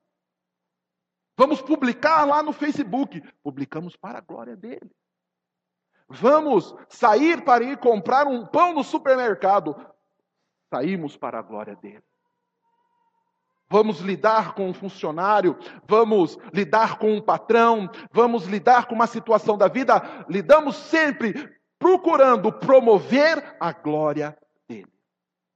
Vamos 1.37 1.61
publicar 1.61 2.25
lá 2.25 2.43
no 2.43 2.53
Facebook. 2.53 3.23
Publicamos 3.43 3.95
para 3.95 4.19
a 4.19 4.23
glória 4.23 4.57
dele. 4.57 4.91
Vamos 6.09 6.75
sair 6.89 7.45
para 7.45 7.63
ir 7.63 7.77
comprar 7.79 8.27
um 8.27 8.47
pão 8.47 8.73
no 8.73 8.83
supermercado. 8.83 9.77
Saímos 10.73 11.17
para 11.17 11.39
a 11.39 11.43
glória 11.43 11.77
dele. 11.77 12.03
Vamos 13.71 14.01
lidar 14.01 14.55
com 14.55 14.71
um 14.71 14.73
funcionário, 14.73 15.59
vamos 15.87 16.39
lidar 16.55 16.99
com 16.99 17.13
um 17.13 17.21
patrão, 17.21 17.91
vamos 18.11 18.47
lidar 18.47 18.87
com 18.87 18.95
uma 18.95 19.07
situação 19.07 19.59
da 19.59 19.69
vida, 19.69 20.25
lidamos 20.27 20.75
sempre 20.75 21.55
procurando 21.79 22.51
promover 22.51 23.57
a 23.61 23.73
glória 23.73 24.37
dele. 24.67 24.91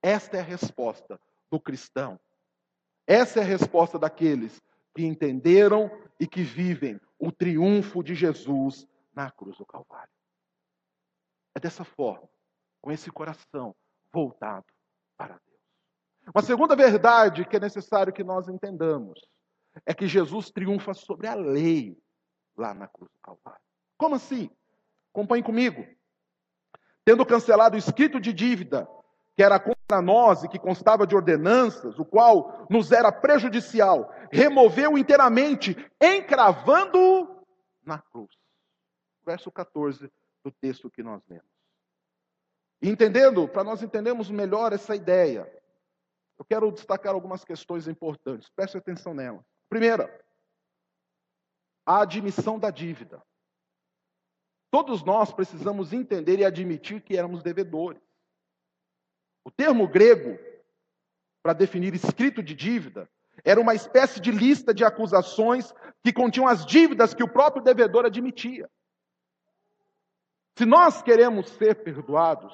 Esta 0.03 0.37
é 0.37 0.41
a 0.41 0.45
resposta 0.45 1.19
do 1.51 1.59
cristão. 1.59 2.21
Essa 3.07 3.41
é 3.41 3.43
a 3.43 3.47
resposta 3.47 3.99
daqueles 3.99 4.61
que 4.95 5.07
entenderam 5.07 5.91
e 6.21 6.27
que 6.27 6.43
vivem 6.43 7.01
o 7.19 7.33
triunfo 7.33 8.03
de 8.03 8.15
Jesus 8.15 8.87
na 9.15 9.31
cruz 9.31 9.57
do 9.57 9.65
Calvário. 9.65 10.13
É 11.55 11.61
dessa 11.61 11.85
forma, 11.85 12.29
com 12.81 12.91
esse 12.91 13.11
coração 13.11 13.75
voltado 14.13 14.67
para 15.17 15.39
Deus. 15.47 16.33
Uma 16.35 16.43
segunda 16.43 16.77
verdade 16.77 17.45
que 17.45 17.57
é 17.57 17.61
necessário 17.61 18.13
que 18.13 18.25
nós 18.25 18.49
entendamos 18.49 19.21
é 19.85 19.95
que 19.95 20.07
Jesus 20.07 20.51
triunfa 20.51 20.95
sobre 20.95 21.27
a 21.27 21.35
lei 21.35 21.99
lá 22.57 22.75
na 22.75 22.87
cruz 22.87 23.11
do 23.11 23.19
Calvário. 23.23 23.65
Como 23.97 24.15
assim? 24.15 24.51
Acompanhe 25.13 25.43
comigo. 25.43 25.87
Tendo 27.05 27.27
cancelado 27.27 27.75
o 27.75 27.79
escrito 27.79 28.21
de 28.21 28.33
dívida 28.33 28.89
que 29.35 29.43
era 29.43 29.59
contra 29.59 30.03
nós 30.03 30.43
e 30.43 30.49
que 30.49 30.59
constava 30.59 31.07
de 31.07 31.17
ordenanças, 31.17 31.99
o 31.99 32.05
qual 32.05 32.67
nos 32.69 32.93
era 32.93 33.11
prejudicial, 33.11 34.13
removeu 34.31 34.99
inteiramente, 34.99 35.75
encravando-o 36.01 37.43
na 37.85 37.99
cruz. 37.99 38.35
Verso 39.25 39.51
14 39.51 40.11
do 40.43 40.51
texto 40.51 40.91
que 40.91 41.03
nós 41.03 41.23
lemos. 41.29 41.47
Entendendo, 42.81 43.47
para 43.47 43.63
nós 43.63 43.83
entendermos 43.83 44.31
melhor 44.31 44.73
essa 44.73 44.97
ideia, 44.97 45.51
eu 46.39 46.45
quero 46.45 46.73
destacar 46.73 47.15
algumas 47.15 47.45
questões 47.45 47.87
importantes. 47.87 48.49
Preste 48.51 48.77
atenção 48.77 49.15
nelas. 49.15 49.45
Primeira, 49.69 50.11
a 51.87 52.03
admissão 52.03 52.59
da 52.59 52.71
dívida. 52.71 53.23
Todos 54.71 55.05
nós 55.05 55.33
precisamos 55.33 55.93
entender 55.93 56.39
e 56.39 56.45
admitir 56.45 57.03
que 57.03 57.17
éramos 57.17 57.43
devedores. 57.43 58.03
O 59.45 59.51
termo 59.51 59.87
grego 59.87 60.39
para 61.43 61.53
definir 61.53 61.95
escrito 61.95 62.43
de 62.43 62.55
dívida 62.55 63.09
era 63.45 63.61
uma 63.61 63.75
espécie 63.75 64.21
de 64.21 64.31
lista 64.31 64.73
de 64.73 64.85
acusações 64.85 65.73
que 66.03 66.13
continham 66.13 66.49
as 66.49 66.65
dívidas 66.65 67.15
que 67.15 67.23
o 67.23 67.29
próprio 67.29 67.63
devedor 67.63 68.07
admitia. 68.07 68.71
Se 70.57 70.67
nós 70.67 71.03
queremos 71.03 71.49
ser 71.51 71.83
perdoados, 71.83 72.53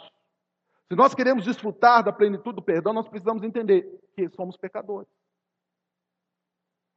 se 0.89 0.95
nós 0.95 1.15
queremos 1.15 1.45
desfrutar 1.45 2.03
da 2.03 2.13
plenitude 2.13 2.57
do 2.57 2.63
perdão, 2.63 2.93
nós 2.93 3.09
precisamos 3.09 3.43
entender 3.43 4.01
que 4.15 4.29
somos 4.31 4.57
pecadores. 4.57 5.11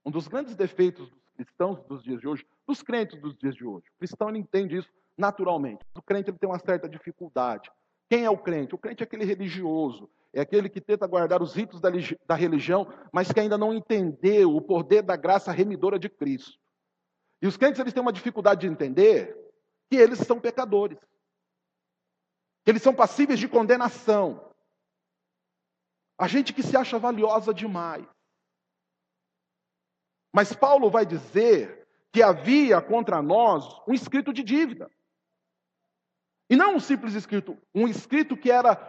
Um 0.05 0.11
dos 0.11 0.27
grandes 0.27 0.55
defeitos 0.55 1.09
dos 1.09 1.29
cristãos 1.35 1.83
dos 1.83 2.03
dias 2.03 2.19
de 2.19 2.27
hoje, 2.27 2.45
dos 2.67 2.81
crentes 2.81 3.19
dos 3.19 3.35
dias 3.35 3.55
de 3.55 3.65
hoje, 3.65 3.85
o 3.95 3.99
cristão 3.99 4.29
ele 4.29 4.39
entende 4.39 4.77
isso 4.77 4.89
naturalmente. 5.17 5.85
O 5.95 6.01
crente 6.01 6.29
ele 6.29 6.37
tem 6.37 6.49
uma 6.49 6.59
certa 6.59 6.87
dificuldade 6.87 7.69
quem 8.11 8.25
é 8.25 8.29
o 8.29 8.37
crente? 8.37 8.75
O 8.75 8.77
crente 8.77 9.01
é 9.01 9.05
aquele 9.05 9.23
religioso, 9.23 10.09
é 10.33 10.41
aquele 10.41 10.67
que 10.67 10.81
tenta 10.81 11.07
guardar 11.07 11.41
os 11.41 11.53
ritos 11.53 11.79
da 11.79 12.35
religião, 12.35 12.85
mas 13.09 13.31
que 13.31 13.39
ainda 13.39 13.57
não 13.57 13.73
entendeu 13.73 14.53
o 14.53 14.61
poder 14.61 15.01
da 15.01 15.15
graça 15.15 15.49
remidora 15.49 15.97
de 15.97 16.09
Cristo. 16.09 16.59
E 17.41 17.47
os 17.47 17.55
crentes 17.55 17.79
eles 17.79 17.93
têm 17.93 18.01
uma 18.01 18.11
dificuldade 18.11 18.61
de 18.61 18.67
entender 18.67 19.33
que 19.91 19.97
eles 19.97 20.19
são 20.19 20.39
pecadores, 20.39 20.97
que 22.63 22.71
eles 22.71 22.81
são 22.81 22.95
passíveis 22.95 23.37
de 23.37 23.49
condenação. 23.49 24.49
A 26.17 26.29
gente 26.29 26.53
que 26.53 26.63
se 26.63 26.77
acha 26.77 26.97
valiosa 26.97 27.53
demais. 27.53 28.07
Mas 30.33 30.53
Paulo 30.53 30.89
vai 30.89 31.05
dizer 31.05 31.85
que 32.13 32.23
havia 32.23 32.81
contra 32.81 33.21
nós 33.21 33.65
um 33.85 33.93
escrito 33.93 34.31
de 34.31 34.43
dívida. 34.43 34.89
E 36.49 36.55
não 36.55 36.75
um 36.75 36.79
simples 36.79 37.13
escrito, 37.13 37.57
um 37.75 37.85
escrito 37.85 38.37
que 38.37 38.49
era 38.49 38.79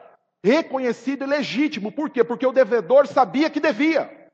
reconhecido 0.45 1.25
e 1.25 1.27
legítimo. 1.27 1.91
Por 1.91 2.11
quê? 2.11 2.23
Porque 2.23 2.47
o 2.47 2.53
devedor 2.53 3.09
sabia 3.09 3.51
que 3.51 3.59
devia. 3.59 4.31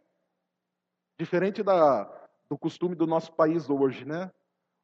Diferente 1.19 1.63
da, 1.63 2.05
do 2.51 2.59
costume 2.59 2.95
do 2.95 3.07
nosso 3.07 3.33
país 3.33 3.71
hoje, 3.71 4.05
né? 4.05 4.31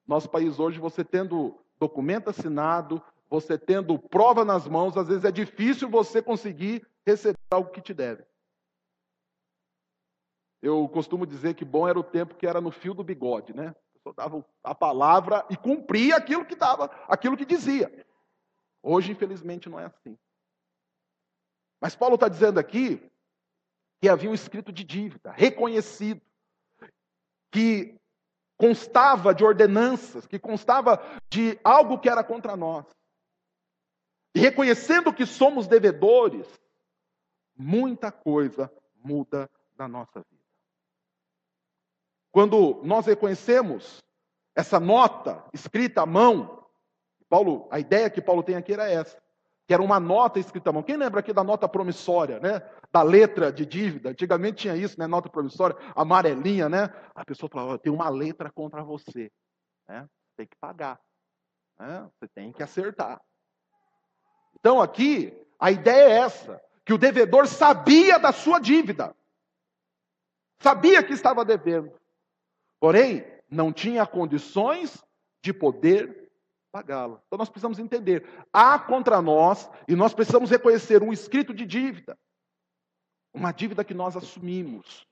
Nosso 0.07 0.31
país 0.31 0.59
hoje, 0.59 0.79
você 0.79 1.05
tendo 1.05 1.63
documento 1.79 2.31
assinado, 2.31 3.03
você 3.29 3.59
tendo 3.59 3.99
prova 3.99 4.45
nas 4.45 4.67
mãos, 4.67 4.97
às 4.97 5.09
vezes 5.09 5.25
é 5.25 5.33
difícil 5.33 5.89
você 5.89 6.23
conseguir 6.23 6.87
receber 7.07 7.39
algo 7.51 7.71
que 7.71 7.81
te 7.81 7.93
deve. 7.93 8.25
Eu 10.63 10.89
costumo 10.89 11.27
dizer 11.27 11.55
que 11.55 11.65
bom 11.65 11.87
era 11.87 11.99
o 11.99 12.05
tempo 12.05 12.35
que 12.35 12.47
era 12.47 12.61
no 12.61 12.71
fio 12.71 12.95
do 12.95 13.05
bigode, 13.05 13.55
né? 13.55 13.75
A 14.07 14.13
dava 14.13 14.45
a 14.63 14.75
palavra 14.75 15.47
e 15.51 15.57
cumpria 15.57 16.17
aquilo 16.17 16.45
que 16.45 16.55
dava, 16.55 16.87
aquilo 17.09 17.37
que 17.37 17.45
dizia. 17.45 18.07
Hoje, 18.83 19.13
infelizmente, 19.13 19.69
não 19.69 19.81
é 19.81 19.87
assim. 19.87 20.17
Mas 21.81 21.97
Paulo 21.97 22.15
está 22.15 22.29
dizendo 22.29 22.59
aqui 22.59 23.11
que 24.01 24.09
havia 24.09 24.31
um 24.31 24.35
escrito 24.35 24.71
de 24.73 24.85
dívida, 24.85 25.33
reconhecido, 25.33 26.21
que 27.51 27.99
constava 28.65 29.35
de 29.35 29.45
ordenanças, 29.45 30.27
que 30.27 30.39
constava 30.39 30.99
de 31.29 31.61
algo 31.63 31.99
que 31.99 32.09
era 32.09 32.25
contra 32.25 32.57
nós. 32.57 32.87
E 34.35 34.41
reconhecendo 34.41 35.13
que 35.13 35.27
somos 35.27 35.67
devedores, 35.67 36.49
muita 37.55 38.11
coisa 38.11 38.73
muda 38.97 39.51
na 39.77 39.87
nossa 39.87 40.21
vida. 40.31 40.43
Quando 42.33 42.81
nós 42.83 43.05
reconhecemos 43.05 44.03
essa 44.57 44.81
nota 44.81 45.45
escrita 45.53 46.01
à 46.01 46.07
mão, 46.07 46.67
Paulo, 47.29 47.69
a 47.71 47.79
ideia 47.79 48.09
que 48.09 48.23
Paulo 48.23 48.43
tem 48.43 48.57
aqui 48.57 48.73
era 48.73 48.89
essa, 48.89 49.23
que 49.67 49.73
era 49.73 49.83
uma 49.83 49.99
nota 49.99 50.39
escrita 50.39 50.71
à 50.71 50.73
mão. 50.73 50.83
Quem 50.83 50.97
lembra 50.97 51.21
aqui 51.21 51.33
da 51.33 51.43
nota 51.43 51.69
promissória, 51.69 52.39
né? 52.39 52.61
Da 52.93 53.03
letra 53.03 53.53
de 53.53 53.65
dívida. 53.65 54.11
Antigamente 54.11 54.63
tinha 54.63 54.77
isso, 54.77 54.99
né? 54.99 55.07
Nota 55.07 55.29
promissória, 55.29 55.77
amarelinha, 55.97 56.69
né? 56.69 56.93
A 57.15 57.25
pessoa 57.25 57.49
falava, 57.51 57.79
tem 57.79 57.93
uma 57.93 58.09
letra 58.09 58.51
contra 58.51 58.83
você, 58.83 59.33
né? 59.89 60.07
Tem 60.37 60.47
que 60.47 60.57
pagar, 60.61 61.01
né? 61.79 62.09
Você 62.13 62.29
tem 62.35 62.53
que 62.53 62.63
acertar. 62.63 63.21
Então 64.59 64.81
aqui 64.81 65.33
a 65.59 65.71
ideia 65.71 66.09
é 66.11 66.19
essa, 66.19 66.61
que 66.85 66.93
o 66.93 66.99
devedor 66.99 67.47
sabia 67.47 68.19
da 68.19 68.33
sua 68.33 68.59
dívida, 68.59 69.15
sabia 70.61 71.03
que 71.03 71.13
estava 71.13 71.45
devendo, 71.45 71.93
porém 72.79 73.25
não 73.49 73.73
tinha 73.73 74.07
condições 74.07 75.03
de 75.43 75.53
poder 75.53 76.24
pagá-la. 76.75 77.23
Então 77.29 77.39
nós 77.39 77.49
precisamos 77.49 77.79
entender: 77.79 78.29
há 78.53 78.77
contra 78.81 79.23
nós, 79.23 79.71
e 79.87 79.95
nós 79.95 80.13
precisamos 80.13 80.51
reconhecer 80.51 81.05
um 81.05 81.13
escrito 81.13 81.55
de 81.55 81.65
dívida, 81.65 82.19
uma 83.33 83.53
dívida 83.53 83.85
que 83.85 83.95
nós 83.95 84.17
assumimos, 84.17 85.07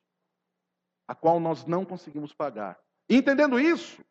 a 1.06 1.14
qual 1.14 1.38
nós 1.38 1.64
não 1.64 1.84
conseguimos 1.84 2.34
pagar. 2.34 2.76
Entendendo 3.08 3.60
isso, 3.60 4.04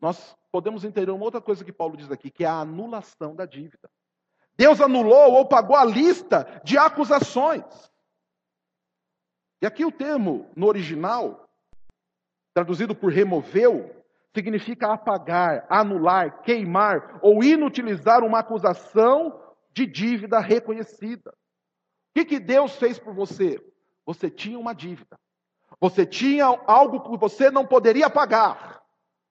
nós 0.00 0.34
podemos 0.50 0.82
entender 0.82 1.10
uma 1.10 1.24
outra 1.24 1.42
coisa 1.42 1.62
que 1.62 1.72
Paulo 1.72 1.94
diz 1.94 2.10
aqui, 2.10 2.30
que 2.30 2.42
é 2.42 2.48
a 2.48 2.60
anulação 2.60 3.36
da 3.36 3.44
dívida. 3.44 3.90
Deus 4.56 4.80
anulou 4.80 5.34
ou 5.34 5.46
pagou 5.46 5.76
a 5.76 5.84
lista 5.84 6.62
de 6.64 6.78
acusações. 6.78 7.64
E 9.60 9.66
aqui 9.66 9.84
o 9.84 9.92
termo 9.92 10.50
no 10.56 10.66
original, 10.66 11.48
traduzido 12.54 12.94
por 12.94 13.12
removeu, 13.12 14.01
significa 14.34 14.92
apagar, 14.92 15.66
anular, 15.68 16.42
queimar 16.42 17.18
ou 17.22 17.42
inutilizar 17.44 18.24
uma 18.24 18.40
acusação 18.40 19.40
de 19.72 19.86
dívida 19.86 20.38
reconhecida. 20.38 21.30
O 21.30 22.14
que, 22.14 22.24
que 22.24 22.40
Deus 22.40 22.76
fez 22.76 22.98
por 22.98 23.14
você? 23.14 23.58
Você 24.04 24.30
tinha 24.30 24.58
uma 24.58 24.74
dívida. 24.74 25.18
Você 25.80 26.06
tinha 26.06 26.46
algo 26.66 27.00
que 27.00 27.16
você 27.16 27.50
não 27.50 27.66
poderia 27.66 28.08
pagar. 28.10 28.82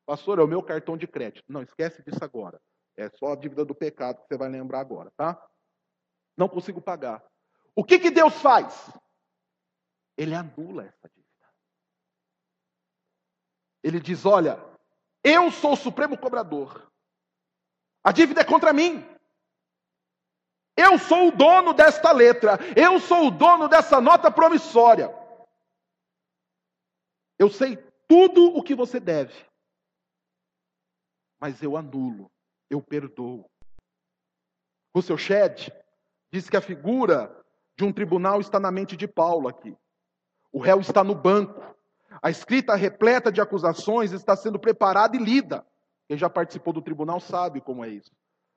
Pastor, 0.05 0.39
é 0.39 0.43
o 0.43 0.47
meu 0.47 0.61
cartão 0.63 0.97
de 0.97 1.07
crédito. 1.07 1.45
Não, 1.47 1.61
esquece 1.61 2.03
disso 2.03 2.23
agora. 2.23 2.59
É 2.97 3.09
só 3.09 3.33
a 3.33 3.35
dívida 3.35 3.63
do 3.63 3.73
pecado 3.73 4.21
que 4.21 4.27
você 4.27 4.37
vai 4.37 4.49
lembrar 4.49 4.79
agora, 4.79 5.11
tá? 5.15 5.41
Não 6.35 6.49
consigo 6.49 6.81
pagar. 6.81 7.23
O 7.75 7.83
que, 7.83 7.99
que 7.99 8.11
Deus 8.11 8.33
faz? 8.41 8.91
Ele 10.17 10.35
anula 10.35 10.85
essa 10.85 11.07
dívida. 11.07 11.47
Ele 13.83 13.99
diz: 13.99 14.25
olha, 14.25 14.59
eu 15.23 15.51
sou 15.51 15.73
o 15.73 15.77
supremo 15.77 16.17
cobrador. 16.17 16.91
A 18.03 18.11
dívida 18.11 18.41
é 18.41 18.45
contra 18.45 18.73
mim. 18.73 19.05
Eu 20.75 20.97
sou 20.97 21.27
o 21.27 21.31
dono 21.31 21.73
desta 21.73 22.11
letra. 22.11 22.57
Eu 22.75 22.99
sou 22.99 23.27
o 23.27 23.31
dono 23.31 23.67
dessa 23.67 24.01
nota 24.01 24.31
promissória. 24.31 25.13
Eu 27.37 27.49
sei 27.49 27.77
tudo 28.07 28.55
o 28.55 28.63
que 28.63 28.73
você 28.73 28.99
deve. 28.99 29.33
Mas 31.39 31.61
eu 31.61 31.75
anulo, 31.75 32.31
eu 32.69 32.81
perdoo. 32.81 33.49
O 34.93 35.01
seu 35.01 35.17
Shed 35.17 35.71
diz 36.31 36.49
que 36.49 36.57
a 36.57 36.61
figura 36.61 37.35
de 37.77 37.83
um 37.83 37.91
tribunal 37.91 38.39
está 38.39 38.59
na 38.59 38.71
mente 38.71 38.95
de 38.95 39.07
Paulo 39.07 39.47
aqui. 39.47 39.75
O 40.51 40.59
réu 40.59 40.79
está 40.79 41.03
no 41.03 41.15
banco. 41.15 41.61
A 42.21 42.29
escrita 42.29 42.75
repleta 42.75 43.31
de 43.31 43.39
acusações 43.39 44.11
está 44.11 44.35
sendo 44.35 44.57
preparada 44.57 45.15
e 45.15 45.19
lida. 45.19 45.65
Quem 46.07 46.17
já 46.17 46.29
participou 46.29 46.73
do 46.73 46.81
tribunal 46.81 47.19
sabe 47.19 47.61
como 47.61 47.85
é 47.85 47.89
isso. 47.89 48.11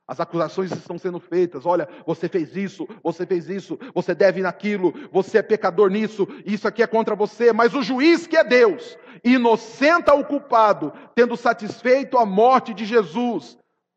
As 0.06 0.20
acusações 0.20 0.70
estão 0.70 0.98
sendo 0.98 1.18
feitas. 1.18 1.64
Olha, 1.64 1.88
você 2.06 2.28
fez 2.28 2.56
isso, 2.56 2.86
você 3.02 3.24
fez 3.24 3.48
isso, 3.48 3.78
você 3.94 4.14
deve 4.14 4.42
naquilo, 4.42 4.92
você 5.10 5.38
é 5.38 5.42
pecador 5.42 5.88
nisso, 5.88 6.26
isso 6.44 6.68
aqui 6.68 6.82
é 6.82 6.86
contra 6.86 7.14
você. 7.14 7.52
Mas 7.52 7.74
o 7.74 7.82
juiz, 7.82 8.26
que 8.26 8.36
é 8.36 8.44
Deus, 8.44 8.98
inocenta 9.24 10.14
o 10.14 10.24
culpado, 10.24 10.92
tendo 11.14 11.36
satisfeito 11.36 12.18
a 12.18 12.26
morte 12.26 12.74
de 12.74 12.84
Jesus, 12.84 13.56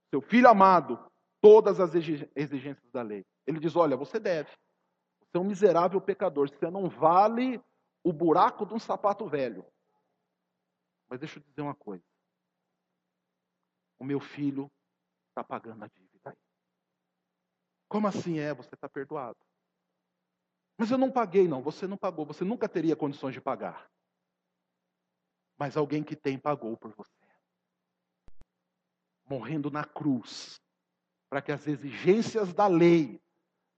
seu 0.09 0.21
filho 0.21 0.47
amado, 0.47 0.97
todas 1.41 1.79
as 1.79 1.93
exigências 1.93 2.91
da 2.93 3.01
lei. 3.01 3.25
Ele 3.45 3.59
diz: 3.59 3.75
Olha, 3.75 3.97
você 3.97 4.19
deve. 4.19 4.49
Você 5.19 5.37
é 5.37 5.39
um 5.39 5.43
miserável 5.43 5.99
pecador. 5.99 6.49
Você 6.49 6.71
não 6.71 6.87
vale 6.87 7.59
o 8.07 8.13
buraco 8.13 8.65
de 8.65 8.73
um 8.73 8.79
sapato 8.79 9.27
velho. 9.27 9.65
Mas 11.09 11.19
deixa 11.19 11.39
eu 11.39 11.43
dizer 11.43 11.61
uma 11.61 11.75
coisa. 11.75 12.05
O 13.99 14.05
meu 14.05 14.21
filho 14.21 14.71
está 15.27 15.43
pagando 15.43 15.83
a 15.83 15.87
dívida 15.87 16.29
aí. 16.29 16.37
Como 17.89 18.07
assim 18.07 18.39
é? 18.39 18.53
Você 18.53 18.75
está 18.75 18.87
perdoado. 18.87 19.37
Mas 20.77 20.89
eu 20.89 20.97
não 20.97 21.11
paguei, 21.11 21.49
não. 21.49 21.61
Você 21.61 21.85
não 21.85 21.97
pagou. 21.97 22.25
Você 22.25 22.45
nunca 22.45 22.69
teria 22.69 22.95
condições 22.95 23.33
de 23.33 23.41
pagar. 23.41 23.91
Mas 25.57 25.75
alguém 25.75 26.01
que 26.01 26.15
tem 26.15 26.39
pagou 26.39 26.77
por 26.77 26.93
você. 26.95 27.11
Morrendo 29.25 29.69
na 29.69 29.83
cruz. 29.83 30.61
Para 31.29 31.41
que 31.41 31.51
as 31.51 31.67
exigências 31.67 32.53
da 32.53 32.67
lei 32.67 33.21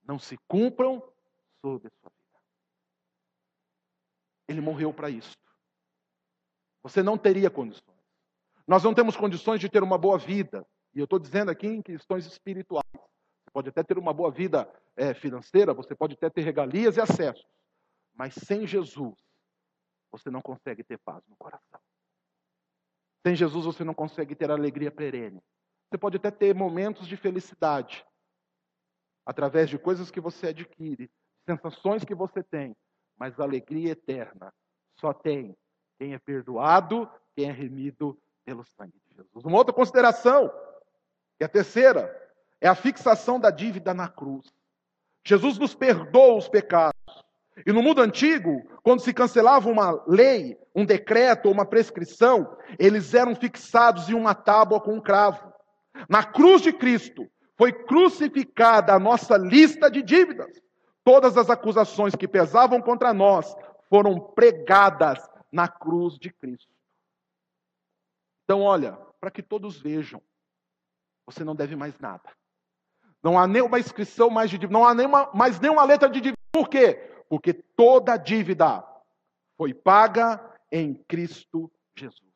não 0.04 0.20
se 0.20 0.36
cumpram 0.46 1.00
sob 1.60 1.88
a 1.88 1.90
sua 1.90 2.10
vida. 2.10 2.19
Ele 4.50 4.60
morreu 4.60 4.92
para 4.92 5.08
isso. 5.08 5.36
Você 6.82 7.04
não 7.04 7.16
teria 7.16 7.48
condições. 7.48 8.00
Nós 8.66 8.82
não 8.82 8.92
temos 8.92 9.16
condições 9.16 9.60
de 9.60 9.68
ter 9.68 9.80
uma 9.80 9.96
boa 9.96 10.18
vida. 10.18 10.66
E 10.92 10.98
eu 10.98 11.04
estou 11.04 11.20
dizendo 11.20 11.52
aqui 11.52 11.68
em 11.68 11.80
questões 11.80 12.26
espirituais. 12.26 12.84
Você 12.92 13.50
pode 13.52 13.68
até 13.68 13.84
ter 13.84 13.96
uma 13.96 14.12
boa 14.12 14.28
vida 14.28 14.68
é, 14.96 15.14
financeira, 15.14 15.72
você 15.72 15.94
pode 15.94 16.14
até 16.14 16.28
ter 16.28 16.40
regalias 16.40 16.96
e 16.96 17.00
acessos. 17.00 17.46
Mas 18.12 18.34
sem 18.34 18.66
Jesus, 18.66 19.14
você 20.10 20.30
não 20.30 20.42
consegue 20.42 20.82
ter 20.82 20.98
paz 20.98 21.22
no 21.28 21.36
coração. 21.36 21.80
Sem 23.24 23.36
Jesus, 23.36 23.66
você 23.66 23.84
não 23.84 23.94
consegue 23.94 24.34
ter 24.34 24.50
alegria 24.50 24.90
perene. 24.90 25.40
Você 25.88 25.96
pode 25.96 26.16
até 26.16 26.32
ter 26.32 26.56
momentos 26.56 27.06
de 27.06 27.16
felicidade, 27.16 28.04
através 29.24 29.70
de 29.70 29.78
coisas 29.78 30.10
que 30.10 30.20
você 30.20 30.48
adquire, 30.48 31.08
sensações 31.48 32.04
que 32.04 32.16
você 32.16 32.42
tem, 32.42 32.74
mas 33.20 33.38
alegria 33.38 33.92
eterna 33.92 34.50
só 34.98 35.12
tem 35.12 35.54
quem 35.98 36.14
é 36.14 36.18
perdoado, 36.18 37.06
quem 37.36 37.50
é 37.50 37.52
remido 37.52 38.18
pelo 38.46 38.64
sangue 38.64 38.98
de 39.06 39.16
Jesus. 39.16 39.44
Uma 39.44 39.58
outra 39.58 39.74
consideração, 39.74 40.48
que 41.36 41.44
é 41.44 41.44
a 41.44 41.48
terceira, 41.48 42.10
é 42.58 42.66
a 42.66 42.74
fixação 42.74 43.38
da 43.38 43.50
dívida 43.50 43.92
na 43.92 44.08
cruz. 44.08 44.46
Jesus 45.22 45.58
nos 45.58 45.74
perdoa 45.74 46.38
os 46.38 46.48
pecados. 46.48 46.94
E 47.66 47.72
no 47.72 47.82
mundo 47.82 48.00
antigo, 48.00 48.62
quando 48.82 49.00
se 49.00 49.12
cancelava 49.12 49.68
uma 49.68 50.02
lei, 50.06 50.58
um 50.74 50.86
decreto 50.86 51.46
ou 51.46 51.52
uma 51.52 51.66
prescrição, 51.66 52.56
eles 52.78 53.12
eram 53.12 53.36
fixados 53.36 54.08
em 54.08 54.14
uma 54.14 54.34
tábua 54.34 54.80
com 54.80 54.94
um 54.94 55.00
cravo. 55.00 55.52
Na 56.08 56.24
cruz 56.24 56.62
de 56.62 56.72
Cristo 56.72 57.30
foi 57.58 57.70
crucificada 57.70 58.94
a 58.94 58.98
nossa 58.98 59.36
lista 59.36 59.90
de 59.90 60.02
dívidas. 60.02 60.58
Todas 61.04 61.36
as 61.36 61.48
acusações 61.48 62.14
que 62.14 62.28
pesavam 62.28 62.80
contra 62.80 63.12
nós 63.12 63.54
foram 63.88 64.20
pregadas 64.20 65.18
na 65.50 65.66
cruz 65.68 66.18
de 66.18 66.30
Cristo. 66.30 66.72
Então, 68.44 68.62
olha, 68.62 68.94
para 69.20 69.30
que 69.30 69.42
todos 69.42 69.80
vejam, 69.80 70.22
você 71.26 71.44
não 71.44 71.54
deve 71.54 71.76
mais 71.76 71.98
nada. 71.98 72.30
Não 73.22 73.38
há 73.38 73.46
nenhuma 73.46 73.78
inscrição 73.78 74.30
mais 74.30 74.50
de 74.50 74.58
dívida, 74.58 74.78
não 74.78 74.86
há 74.86 74.94
nenhuma, 74.94 75.30
mais 75.32 75.60
nenhuma 75.60 75.84
letra 75.84 76.08
de 76.08 76.20
dívida. 76.20 76.38
Por 76.50 76.68
quê? 76.68 76.94
Porque 77.28 77.52
toda 77.52 78.16
dívida 78.16 78.84
foi 79.56 79.74
paga 79.74 80.58
em 80.72 80.94
Cristo 81.04 81.70
Jesus. 81.94 82.30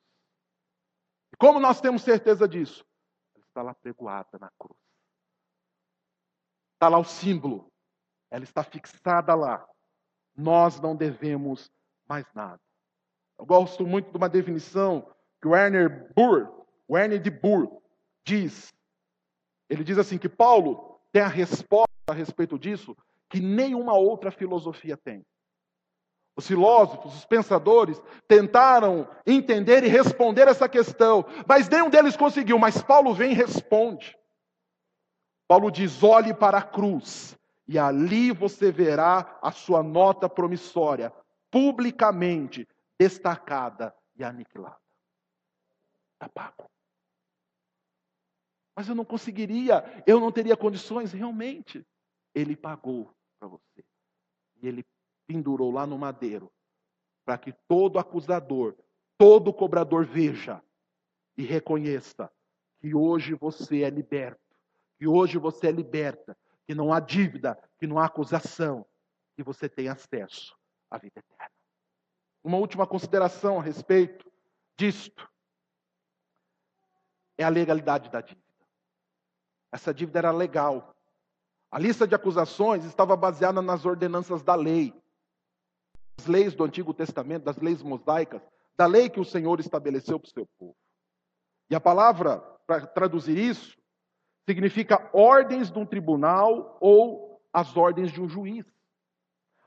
E 1.32 1.36
como 1.36 1.58
nós 1.58 1.80
temos 1.80 2.02
certeza 2.02 2.46
disso? 2.46 2.84
Está 3.36 3.62
lá 3.62 3.74
pregoada 3.74 4.38
na 4.38 4.50
cruz. 4.58 4.78
Está 6.74 6.88
lá 6.88 6.98
o 6.98 7.04
símbolo. 7.04 7.72
Ela 8.34 8.42
está 8.42 8.64
fixada 8.64 9.32
lá. 9.32 9.64
Nós 10.36 10.80
não 10.80 10.96
devemos 10.96 11.70
mais 12.04 12.26
nada. 12.34 12.60
Eu 13.38 13.46
gosto 13.46 13.86
muito 13.86 14.10
de 14.10 14.16
uma 14.16 14.28
definição 14.28 15.08
que 15.40 15.46
Werner 15.46 16.12
Burr, 16.16 16.50
Werner 16.90 17.20
de 17.20 17.30
Burr, 17.30 17.80
diz. 18.24 18.74
Ele 19.70 19.84
diz 19.84 19.98
assim 19.98 20.18
que 20.18 20.28
Paulo 20.28 20.98
tem 21.12 21.22
a 21.22 21.28
resposta 21.28 21.88
a 22.08 22.12
respeito 22.12 22.58
disso 22.58 22.96
que 23.30 23.38
nenhuma 23.40 23.94
outra 23.94 24.32
filosofia 24.32 24.96
tem. 24.96 25.24
Os 26.34 26.48
filósofos, 26.48 27.14
os 27.14 27.24
pensadores 27.24 28.02
tentaram 28.26 29.08
entender 29.24 29.84
e 29.84 29.88
responder 29.88 30.48
essa 30.48 30.68
questão, 30.68 31.24
mas 31.46 31.68
nenhum 31.68 31.88
deles 31.88 32.16
conseguiu. 32.16 32.58
Mas 32.58 32.82
Paulo 32.82 33.14
vem 33.14 33.30
e 33.30 33.34
responde. 33.34 34.18
Paulo 35.46 35.70
diz: 35.70 36.02
olhe 36.02 36.34
para 36.34 36.58
a 36.58 36.62
cruz, 36.62 37.38
e 37.66 37.78
ali 37.78 38.30
você 38.30 38.70
verá 38.70 39.38
a 39.42 39.50
sua 39.50 39.82
nota 39.82 40.28
promissória, 40.28 41.12
publicamente 41.50 42.68
destacada 42.98 43.94
e 44.16 44.22
aniquilada. 44.22 44.80
Está 46.14 46.28
pago. 46.28 46.70
Mas 48.76 48.88
eu 48.88 48.94
não 48.94 49.04
conseguiria, 49.04 50.02
eu 50.06 50.20
não 50.20 50.32
teria 50.32 50.56
condições, 50.56 51.12
realmente. 51.12 51.86
Ele 52.34 52.56
pagou 52.56 53.14
para 53.38 53.48
você. 53.48 53.84
E 54.60 54.66
ele 54.66 54.84
pendurou 55.26 55.70
lá 55.70 55.86
no 55.86 55.96
madeiro, 55.96 56.52
para 57.24 57.38
que 57.38 57.52
todo 57.66 57.98
acusador, 57.98 58.76
todo 59.16 59.54
cobrador 59.54 60.04
veja 60.04 60.62
e 61.36 61.44
reconheça 61.44 62.30
que 62.80 62.94
hoje 62.94 63.34
você 63.34 63.82
é 63.82 63.90
liberto, 63.90 64.40
que 64.98 65.06
hoje 65.06 65.38
você 65.38 65.68
é 65.68 65.72
liberta, 65.72 66.36
que 66.66 66.74
não 66.74 66.92
há 66.92 67.00
dívida, 67.00 67.58
que 67.78 67.86
não 67.86 67.98
há 67.98 68.06
acusação, 68.06 68.86
que 69.36 69.42
você 69.42 69.68
tem 69.68 69.88
acesso 69.88 70.56
à 70.90 70.98
vida 70.98 71.18
eterna. 71.18 71.54
Uma 72.42 72.58
última 72.58 72.86
consideração 72.86 73.58
a 73.58 73.62
respeito 73.62 74.30
disto 74.76 75.28
é 77.36 77.44
a 77.44 77.48
legalidade 77.48 78.10
da 78.10 78.20
dívida. 78.20 78.44
Essa 79.72 79.92
dívida 79.92 80.20
era 80.20 80.30
legal. 80.30 80.94
A 81.70 81.78
lista 81.78 82.06
de 82.06 82.14
acusações 82.14 82.84
estava 82.84 83.16
baseada 83.16 83.60
nas 83.60 83.84
ordenanças 83.84 84.42
da 84.42 84.54
lei 84.54 84.94
das 86.16 86.26
leis 86.26 86.54
do 86.54 86.64
Antigo 86.64 86.94
Testamento, 86.94 87.44
das 87.44 87.56
leis 87.56 87.82
mosaicas, 87.82 88.42
da 88.76 88.86
lei 88.86 89.08
que 89.08 89.20
o 89.20 89.24
Senhor 89.24 89.58
estabeleceu 89.60 90.18
para 90.18 90.28
o 90.28 90.30
seu 90.30 90.46
povo. 90.58 90.76
E 91.68 91.74
a 91.74 91.80
palavra, 91.80 92.38
para 92.66 92.86
traduzir 92.86 93.36
isso, 93.36 93.76
significa 94.46 95.10
ordens 95.12 95.70
de 95.70 95.78
um 95.78 95.86
tribunal 95.86 96.76
ou 96.80 97.40
as 97.52 97.76
ordens 97.76 98.10
de 98.10 98.20
um 98.20 98.28
juiz. 98.28 98.64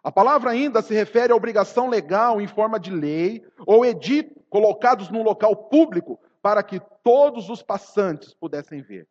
A 0.04 0.12
palavra 0.12 0.52
ainda 0.52 0.82
se 0.82 0.94
refere 0.94 1.34
à 1.34 1.36
obrigação 1.36 1.90
legal 1.90 2.40
em 2.40 2.48
forma 2.48 2.80
de 2.80 2.92
lei 2.92 3.46
ou 3.66 3.86
edito 3.86 4.40
colocados 4.50 5.10
num 5.10 5.24
local 5.24 5.56
público 5.56 6.20
para 6.42 6.64
que 6.64 6.80
todos 7.04 7.50
os 7.50 7.62
passantes 7.62 8.34
pudessem 8.34 8.82
ver. 8.82 9.08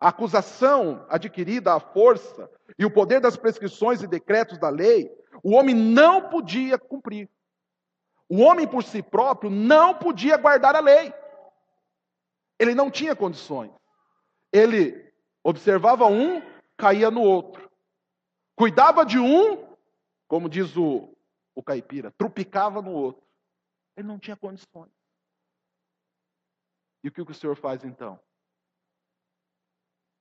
A 0.00 0.08
acusação 0.08 1.04
adquirida 1.08 1.74
à 1.74 1.80
força 1.80 2.48
e 2.78 2.84
o 2.86 2.90
poder 2.90 3.20
das 3.20 3.36
prescrições 3.36 4.02
e 4.02 4.06
decretos 4.06 4.58
da 4.58 4.70
lei 4.70 5.10
o 5.42 5.52
homem 5.52 5.74
não 5.74 6.28
podia 6.28 6.78
cumprir. 6.78 7.28
O 8.28 8.40
homem 8.40 8.66
por 8.66 8.82
si 8.84 9.02
próprio 9.02 9.50
não 9.50 9.94
podia 9.94 10.36
guardar 10.36 10.76
a 10.76 10.80
lei. 10.80 11.12
Ele 12.58 12.74
não 12.74 12.90
tinha 12.90 13.16
condições. 13.16 13.72
Ele 14.52 15.12
observava 15.42 16.06
um, 16.06 16.40
caía 16.76 17.10
no 17.10 17.22
outro. 17.22 17.70
Cuidava 18.56 19.04
de 19.04 19.18
um, 19.18 19.76
como 20.28 20.48
diz 20.48 20.76
o, 20.76 21.16
o 21.54 21.62
caipira, 21.62 22.10
trupicava 22.12 22.82
no 22.82 22.92
outro. 22.92 23.22
Ele 23.96 24.06
não 24.06 24.18
tinha 24.18 24.36
condições. 24.36 24.90
E 27.02 27.08
o 27.08 27.12
que 27.12 27.22
o 27.22 27.34
Senhor 27.34 27.56
faz 27.56 27.84
então? 27.84 28.20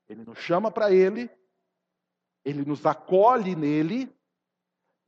Ele 0.07 0.23
nos 0.23 0.39
chama 0.39 0.71
para 0.71 0.91
Ele, 0.91 1.29
Ele 2.43 2.63
nos 2.65 2.85
acolhe 2.85 3.55
nele, 3.55 4.11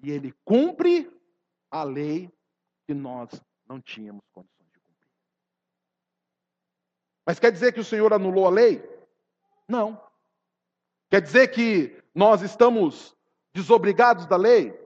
e 0.04 0.12
ele 0.12 0.34
cumpre 0.44 1.10
a 1.70 1.84
lei 1.84 2.32
que 2.86 2.94
nós 2.94 3.30
não 3.68 3.80
tínhamos 3.80 4.24
condições 4.32 4.70
de 4.72 4.80
cumprir. 4.80 5.08
Mas 7.26 7.40
quer 7.40 7.52
dizer 7.52 7.72
que 7.72 7.80
o 7.80 7.86
Senhor 7.86 8.12
anulou 8.12 8.48
a 8.48 8.50
lei? 8.50 8.82
Não. 9.68 10.02
Quer 11.10 11.22
dizer 11.22 11.48
que 11.50 12.02
nós 12.14 12.42
estamos 12.42 13.16
desobrigados 13.54 14.26
da 14.26 14.38
lei? 14.38 14.78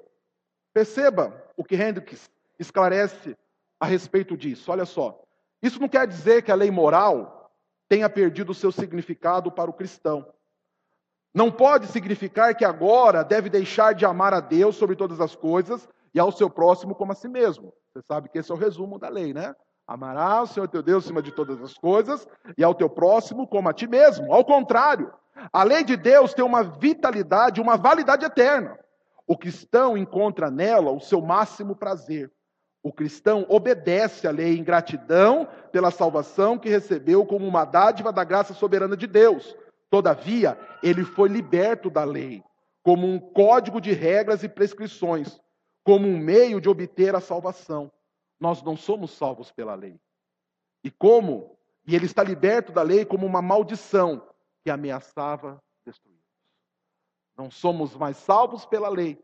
Perceba 0.73 1.33
o 1.55 1.63
que 1.63 1.75
Hendricks 1.75 2.29
esclarece 2.59 3.37
a 3.79 3.85
respeito 3.85 4.35
disso. 4.35 4.71
Olha 4.71 4.85
só. 4.85 5.21
Isso 5.61 5.79
não 5.79 5.87
quer 5.87 6.07
dizer 6.07 6.43
que 6.43 6.51
a 6.51 6.55
lei 6.55 6.71
moral 6.71 7.51
tenha 7.87 8.09
perdido 8.09 8.53
seu 8.53 8.71
significado 8.71 9.51
para 9.51 9.69
o 9.69 9.73
cristão. 9.73 10.27
Não 11.33 11.51
pode 11.51 11.87
significar 11.87 12.55
que 12.55 12.63
agora 12.63 13.23
deve 13.23 13.49
deixar 13.49 13.93
de 13.93 14.05
amar 14.05 14.33
a 14.33 14.39
Deus 14.39 14.75
sobre 14.75 14.95
todas 14.95 15.19
as 15.19 15.35
coisas 15.35 15.87
e 16.13 16.19
ao 16.19 16.31
seu 16.31 16.49
próximo 16.49 16.95
como 16.95 17.11
a 17.11 17.15
si 17.15 17.27
mesmo. 17.27 17.73
Você 17.91 18.01
sabe 18.07 18.29
que 18.29 18.37
esse 18.37 18.51
é 18.51 18.53
o 18.55 18.57
resumo 18.57 18.97
da 18.97 19.09
lei, 19.09 19.33
né? 19.33 19.53
Amarás 19.87 20.49
o 20.49 20.53
Senhor 20.53 20.67
teu 20.67 20.81
Deus 20.81 21.05
acima 21.05 21.21
de 21.21 21.31
todas 21.31 21.61
as 21.61 21.75
coisas 21.75 22.27
e 22.57 22.63
ao 22.63 22.73
teu 22.73 22.89
próximo 22.89 23.47
como 23.47 23.69
a 23.69 23.73
ti 23.73 23.87
mesmo. 23.87 24.33
Ao 24.33 24.43
contrário, 24.43 25.13
a 25.53 25.63
lei 25.63 25.83
de 25.83 25.95
Deus 25.95 26.33
tem 26.33 26.43
uma 26.43 26.63
vitalidade, 26.63 27.61
uma 27.61 27.77
validade 27.77 28.25
eterna. 28.25 28.77
O 29.27 29.37
cristão 29.37 29.97
encontra 29.97 30.49
nela 30.49 30.91
o 30.91 30.99
seu 30.99 31.21
máximo 31.21 31.75
prazer. 31.75 32.31
O 32.81 32.93
cristão 32.93 33.45
obedece 33.49 34.27
à 34.27 34.31
lei 34.31 34.57
em 34.57 34.63
gratidão 34.63 35.47
pela 35.71 35.89
salvação 35.89 36.57
que 36.57 36.69
recebeu 36.69 37.25
como 37.25 37.47
uma 37.47 37.65
dádiva 37.65 38.11
da 38.11 38.23
graça 38.23 38.53
soberana 38.53 38.95
de 38.95 39.07
Deus. 39.07 39.55
Todavia, 39.89 40.57
ele 40.83 41.03
foi 41.03 41.29
liberto 41.29 41.89
da 41.89 42.03
lei, 42.03 42.43
como 42.83 43.07
um 43.07 43.19
código 43.19 43.81
de 43.81 43.91
regras 43.91 44.43
e 44.43 44.49
prescrições, 44.49 45.39
como 45.83 46.07
um 46.07 46.17
meio 46.17 46.61
de 46.61 46.69
obter 46.69 47.15
a 47.15 47.19
salvação. 47.19 47.91
Nós 48.45 48.61
não 48.61 48.77
somos 48.77 49.09
salvos 49.09 49.51
pela 49.51 49.73
lei. 49.73 49.99
E 50.83 50.91
como? 50.91 51.57
E 51.87 51.95
ele 51.95 52.05
está 52.05 52.23
liberto 52.23 52.71
da 52.71 52.83
lei 52.83 53.03
como 53.03 53.25
uma 53.25 53.41
maldição 53.41 54.27
que 54.63 54.69
ameaçava 54.69 55.59
destruí-los. 55.83 56.21
Não 57.35 57.49
somos 57.49 57.95
mais 57.95 58.17
salvos 58.17 58.63
pela 58.63 58.87
lei. 58.87 59.19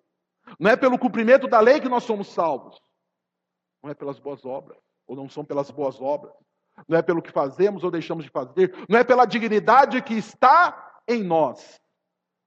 Não 0.60 0.72
é 0.72 0.76
pelo 0.76 0.98
cumprimento 0.98 1.48
da 1.48 1.60
lei 1.60 1.80
que 1.80 1.88
nós 1.88 2.04
somos 2.04 2.30
salvos. 2.30 2.82
Não 3.84 3.92
é 3.92 3.94
pelas 3.94 4.18
boas 4.18 4.44
obras, 4.44 4.80
ou 5.06 5.16
não 5.16 5.30
são 5.30 5.46
pelas 5.46 5.70
boas 5.70 6.02
obras 6.02 6.34
não 6.88 6.98
é 6.98 7.02
pelo 7.02 7.22
que 7.22 7.32
fazemos 7.32 7.84
ou 7.84 7.92
deixamos 7.92 8.24
de 8.24 8.32
fazer, 8.32 8.74
não 8.90 8.98
é 8.98 9.04
pela 9.04 9.26
dignidade 9.26 10.02
que 10.02 10.14
está 10.14 11.02
em 11.08 11.24
nós, 11.24 11.80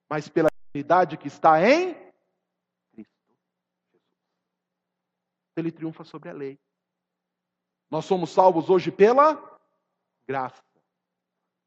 mas 0.08 0.28
pela 0.28 0.48
dignidade 0.72 1.16
que 1.16 1.28
está 1.28 1.60
em 1.60 1.94
Cristo 2.92 3.14
Jesus. 3.28 3.38
Ele 5.56 5.70
triunfa 5.70 6.04
sobre 6.04 6.28
a 6.28 6.32
lei. 6.32 6.58
Nós 7.90 8.04
somos 8.04 8.30
salvos 8.30 8.70
hoje 8.70 8.90
pela 8.90 9.34
graça. 10.26 10.62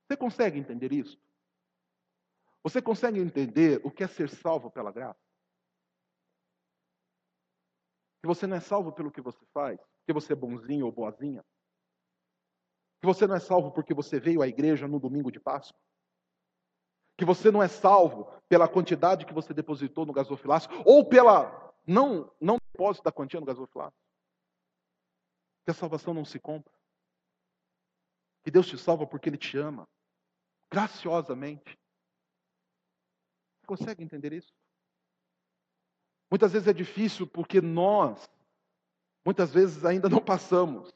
Você 0.08 0.18
consegue 0.18 0.60
entender 0.60 0.92
isso? 0.92 1.20
Você 2.64 2.82
consegue 2.82 3.20
entender 3.20 3.80
o 3.84 3.92
que 3.92 4.04
é 4.04 4.08
ser 4.08 4.30
salvo 4.30 4.70
pela 4.70 4.92
graça? 4.92 5.20
Que 8.22 8.28
você 8.28 8.46
não 8.48 8.58
é 8.58 8.60
salvo 8.60 8.92
pelo 8.92 9.12
que 9.12 9.22
você 9.22 9.46
faz, 9.54 9.80
porque 10.00 10.14
você 10.14 10.34
é 10.34 10.36
bonzinho 10.36 10.86
ou 10.86 10.92
boazinha. 10.92 11.46
Que 13.00 13.06
você 13.06 13.28
não 13.28 13.36
é 13.36 13.40
salvo 13.40 13.72
porque 13.72 13.94
você 13.94 14.20
veio 14.20 14.42
à 14.42 14.48
igreja 14.48 14.88
no 14.88 15.00
domingo 15.00 15.32
de 15.32 15.40
Páscoa. 15.40 15.80
Que 17.18 17.24
você 17.24 17.52
não 17.52 17.62
é 17.62 17.68
salvo 17.68 18.26
pela 18.50 18.68
quantidade 18.68 19.26
que 19.26 19.34
você 19.34 19.54
depositou 19.54 20.06
no 20.06 20.14
gasofilácio 20.14 20.70
ou 20.86 21.06
pela 21.06 21.67
não 21.88 22.32
não 22.40 22.58
depósito 22.74 23.06
da 23.06 23.12
quantia 23.12 23.40
no 23.40 23.46
gasofilácio. 23.46 23.98
Que 25.64 25.72
a 25.72 25.74
salvação 25.74 26.14
não 26.14 26.26
se 26.26 26.40
compra. 26.40 26.74
Que 28.44 28.52
Deus 28.52 28.68
te 28.68 28.78
salva 28.78 29.08
porque 29.08 29.30
Ele 29.30 29.38
te 29.38 29.58
ama, 29.58 29.88
graciosamente. 30.72 31.78
Consegue 33.66 34.04
entender 34.04 34.32
isso? 34.32 34.54
Muitas 36.30 36.54
vezes 36.54 36.68
é 36.68 36.74
difícil 36.74 37.28
porque 37.28 37.60
nós, 37.60 38.30
muitas 39.26 39.54
vezes 39.54 39.84
ainda 39.84 40.08
não 40.08 40.24
passamos 40.24 40.94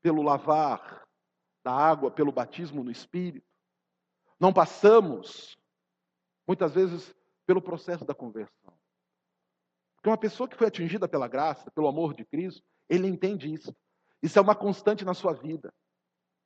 pelo 0.00 0.22
lavar 0.22 1.08
da 1.64 1.72
água, 1.72 2.10
pelo 2.10 2.30
batismo 2.30 2.84
no 2.84 2.90
Espírito. 2.90 3.46
Não 4.38 4.52
passamos, 4.52 5.58
muitas 6.46 6.72
vezes, 6.72 7.12
pelo 7.44 7.60
processo 7.60 8.04
da 8.04 8.14
conversão. 8.14 8.77
Porque 10.08 10.12
uma 10.12 10.16
pessoa 10.16 10.48
que 10.48 10.56
foi 10.56 10.68
atingida 10.68 11.06
pela 11.06 11.28
graça, 11.28 11.70
pelo 11.70 11.86
amor 11.86 12.14
de 12.14 12.24
Cristo, 12.24 12.64
Ele 12.88 13.06
entende 13.06 13.52
isso. 13.52 13.76
Isso 14.22 14.38
é 14.38 14.42
uma 14.42 14.54
constante 14.54 15.04
na 15.04 15.12
sua 15.12 15.34
vida. 15.34 15.72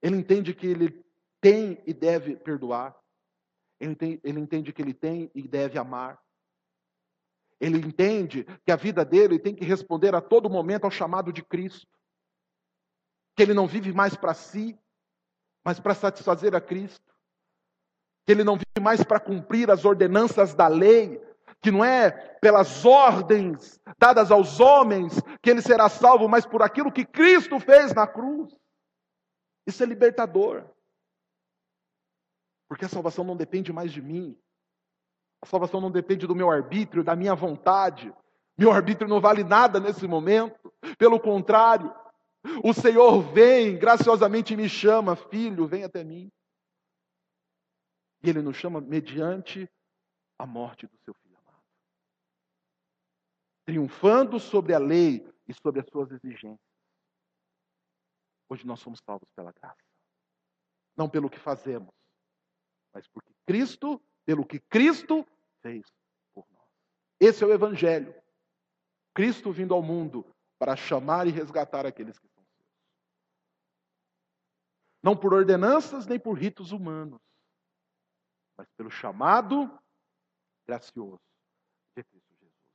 Ele 0.03 0.17
entende 0.17 0.53
que 0.53 0.67
ele 0.67 1.05
tem 1.41 1.81
e 1.87 1.95
deve 1.95 2.35
perdoar. 2.37 2.95
Ele, 3.79 3.95
tem, 3.95 4.21
ele 4.25 4.41
entende 4.41 4.73
que 4.73 4.83
ele 4.83 4.93
tem 4.93 5.31
e 5.33 5.47
deve 5.47 5.79
amar. 5.79 6.21
Ele 7.61 7.79
entende 7.79 8.45
que 8.65 8.73
a 8.73 8.77
vida 8.77 9.05
dele 9.05 9.39
tem 9.39 9.55
que 9.55 9.65
responder 9.65 10.13
a 10.15 10.21
todo 10.21 10.51
momento 10.51 10.85
ao 10.85 10.91
chamado 10.91 11.33
de 11.33 11.43
Cristo. 11.43 11.87
Que 13.37 13.45
ele 13.45 13.55
não 13.55 13.69
vive 13.69 13.93
mais 13.93 14.17
para 14.17 14.35
si, 14.35 14.77
mas 15.65 15.79
para 15.79 15.95
satisfazer 15.95 16.55
a 16.55 16.61
Cristo. 16.61 17.15
Que 18.27 18.33
ele 18.33 18.43
não 18.43 18.57
vive 18.57 18.81
mais 18.81 19.05
para 19.05 19.21
cumprir 19.21 19.71
as 19.71 19.85
ordenanças 19.85 20.53
da 20.53 20.67
lei, 20.67 21.23
que 21.63 21.71
não 21.71 21.85
é 21.85 22.11
pelas 22.41 22.85
ordens 22.85 23.81
dadas 23.97 24.33
aos 24.33 24.59
homens 24.59 25.15
que 25.41 25.49
ele 25.49 25.63
será 25.63 25.89
salvo, 25.89 26.29
mas 26.29 26.45
por 26.45 26.61
aquilo 26.61 26.91
que 26.91 27.07
Cristo 27.07 27.61
fez 27.61 27.95
na 27.95 28.05
cruz. 28.05 28.53
Isso 29.65 29.81
é 29.81 29.87
libertador. 29.87 30.69
Porque 32.69 32.85
a 32.85 32.89
salvação 32.89 33.23
não 33.23 33.37
depende 33.37 33.73
mais 33.73 33.93
de 33.93 34.03
mim. 34.03 34.37
A 35.41 35.47
salvação 35.47 35.81
não 35.81 35.91
depende 35.91 36.27
do 36.27 36.35
meu 36.35 36.51
arbítrio, 36.51 37.05
da 37.05 37.15
minha 37.15 37.35
vontade. 37.35 38.13
Meu 38.59 38.73
arbítrio 38.73 39.09
não 39.09 39.21
vale 39.21 39.45
nada 39.45 39.79
nesse 39.79 40.09
momento. 40.09 40.73
Pelo 40.99 41.21
contrário, 41.21 41.95
o 42.65 42.73
Senhor 42.75 43.23
vem, 43.33 43.79
graciosamente 43.79 44.57
me 44.57 44.69
chama, 44.69 45.15
filho, 45.15 45.69
vem 45.69 45.85
até 45.85 46.03
mim. 46.03 46.29
E 48.21 48.31
Ele 48.31 48.43
nos 48.43 48.57
chama 48.57 48.81
mediante 48.81 49.71
a 50.39 50.47
morte 50.47 50.89
do 50.89 50.99
seu 51.05 51.15
filho 51.15 51.22
triunfando 53.73 54.39
sobre 54.39 54.75
a 54.75 54.79
lei 54.79 55.27
e 55.49 55.55
sobre 55.55 55.81
as 55.81 55.87
suas 55.89 56.11
exigências. 56.13 56.61
Hoje 58.51 58.67
nós 58.67 58.81
somos 58.81 59.01
salvos 59.01 59.31
pela 59.35 59.51
graça. 59.51 59.83
Não 60.95 61.09
pelo 61.09 61.31
que 61.31 61.39
fazemos, 61.39 61.91
mas 62.93 63.09
porque 63.09 63.33
Cristo, 63.47 63.99
pelo 64.27 64.45
que 64.45 64.61
Cristo 64.61 65.27
fez 65.63 65.87
por 66.35 66.45
nós. 66.51 66.69
Esse 67.19 67.43
é 67.43 67.47
o 67.47 67.53
Evangelho. 67.53 68.15
Cristo 69.15 69.51
vindo 69.51 69.73
ao 69.73 69.83
mundo 69.83 70.27
para 70.59 70.77
chamar 70.77 71.27
e 71.27 71.31
resgatar 71.31 71.87
aqueles 71.87 72.19
que 72.19 72.29
são 72.29 72.45
seus. 72.45 72.69
Não 75.03 75.17
por 75.17 75.33
ordenanças 75.33 76.07
nem 76.07 76.21
por 76.21 76.35
ritos 76.35 76.73
humanos, 76.73 77.23
mas 78.55 78.69
pelo 78.77 78.91
chamado 78.91 79.67
gracioso 80.67 81.32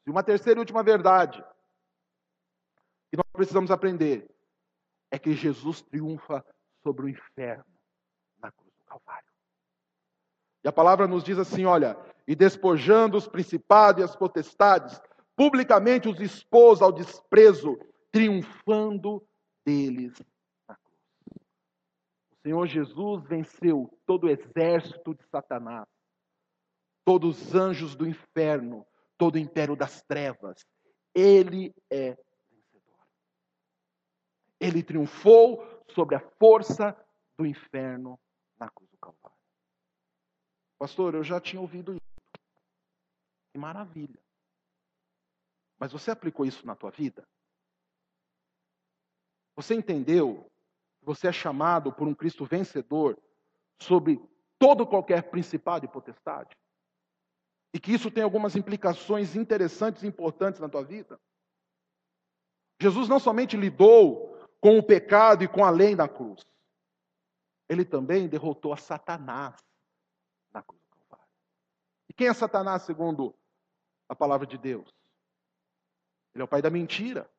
e 0.07 0.09
uma 0.09 0.23
terceira 0.23 0.57
e 0.57 0.61
última 0.61 0.81
verdade 0.81 1.43
que 3.11 3.17
nós 3.17 3.27
precisamos 3.33 3.69
aprender 3.69 4.25
é 5.11 5.19
que 5.19 5.33
Jesus 5.33 5.81
triunfa 5.81 6.45
sobre 6.81 7.05
o 7.05 7.09
inferno 7.09 7.65
na 8.39 8.49
cruz 8.49 8.73
do 8.77 8.85
Calvário. 8.85 9.27
E 10.63 10.67
a 10.67 10.71
palavra 10.71 11.07
nos 11.07 11.25
diz 11.25 11.37
assim: 11.37 11.65
olha, 11.65 11.97
e 12.25 12.35
despojando 12.35 13.17
os 13.17 13.27
principados 13.27 14.01
e 14.01 14.03
as 14.05 14.15
potestades, 14.15 14.99
publicamente 15.35 16.07
os 16.07 16.21
expôs 16.21 16.81
ao 16.81 16.91
desprezo, 16.91 17.77
triunfando 18.09 19.21
deles 19.65 20.13
na 20.67 20.75
cruz. 20.77 20.97
O 22.31 22.35
Senhor 22.43 22.65
Jesus 22.65 23.23
venceu 23.25 23.99
todo 24.05 24.23
o 24.23 24.29
exército 24.29 25.13
de 25.13 25.23
Satanás, 25.25 25.85
todos 27.03 27.41
os 27.41 27.55
anjos 27.55 27.93
do 27.93 28.07
inferno, 28.07 28.85
todo 29.17 29.35
o 29.35 29.39
império 29.39 29.75
das 29.75 30.01
trevas. 30.03 30.65
Ele 31.13 31.73
é 31.89 32.15
vencedor. 32.49 33.07
Ele 34.59 34.83
triunfou 34.83 35.83
sobre 35.89 36.15
a 36.15 36.19
força 36.39 36.95
do 37.37 37.45
inferno 37.45 38.19
na 38.59 38.69
cruz 38.69 38.89
do 38.89 38.97
Calvário. 38.97 39.37
Pastor, 40.77 41.15
eu 41.15 41.23
já 41.23 41.41
tinha 41.41 41.61
ouvido 41.61 41.93
isso. 41.93 42.01
Que 43.51 43.57
maravilha. 43.57 44.19
Mas 45.79 45.91
você 45.91 46.11
aplicou 46.11 46.45
isso 46.45 46.65
na 46.65 46.75
tua 46.75 46.91
vida? 46.91 47.27
Você 49.55 49.73
entendeu 49.73 50.49
que 50.99 51.05
você 51.05 51.27
é 51.27 51.31
chamado 51.31 51.91
por 51.91 52.07
um 52.07 52.13
Cristo 52.13 52.45
vencedor 52.45 53.19
sobre 53.79 54.19
todo 54.59 54.85
qualquer 54.85 55.29
principado 55.29 55.85
e 55.85 55.89
potestade? 55.89 56.55
E 57.73 57.79
que 57.79 57.93
isso 57.93 58.09
tem 58.09 58.23
algumas 58.23 58.55
implicações 58.55 59.35
interessantes 59.35 60.03
e 60.03 60.07
importantes 60.07 60.59
na 60.59 60.69
tua 60.69 60.83
vida. 60.83 61.19
Jesus 62.81 63.09
não 63.09 63.19
somente 63.19 63.57
lidou 63.57 64.37
com 64.59 64.77
o 64.77 64.83
pecado 64.83 65.43
e 65.43 65.47
com 65.47 65.63
a 65.63 65.69
lei 65.69 65.95
na 65.95 66.07
cruz, 66.07 66.45
ele 67.69 67.83
também 67.83 68.27
derrotou 68.27 68.73
a 68.73 68.77
Satanás 68.77 69.55
na 70.51 70.63
cruz 70.63 70.81
do 70.81 71.05
Calvário. 71.05 71.31
E 72.09 72.13
quem 72.13 72.27
é 72.27 72.33
Satanás, 72.33 72.83
segundo 72.83 73.35
a 74.07 74.15
palavra 74.15 74.47
de 74.47 74.57
Deus? 74.57 74.89
Ele 76.33 76.41
é 76.41 76.45
o 76.45 76.47
pai 76.47 76.61
da 76.61 76.69
mentira. 76.69 77.29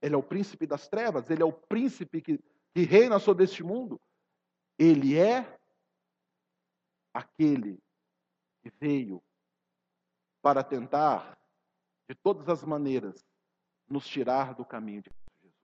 Ele 0.00 0.14
é 0.14 0.18
o 0.18 0.22
príncipe 0.22 0.66
das 0.66 0.88
trevas. 0.88 1.28
Ele 1.28 1.42
é 1.42 1.44
o 1.44 1.52
príncipe 1.52 2.22
que, 2.22 2.38
que 2.74 2.82
reina 2.82 3.18
sobre 3.18 3.44
este 3.44 3.62
mundo. 3.62 4.00
Ele 4.78 5.18
é 5.18 5.58
aquele 7.12 7.78
que 8.62 8.70
veio 8.78 9.22
para 10.42 10.62
tentar, 10.62 11.38
de 12.08 12.14
todas 12.14 12.48
as 12.48 12.64
maneiras, 12.64 13.24
nos 13.88 14.06
tirar 14.06 14.54
do 14.54 14.64
caminho 14.64 15.02
de 15.02 15.10
Jesus. 15.10 15.54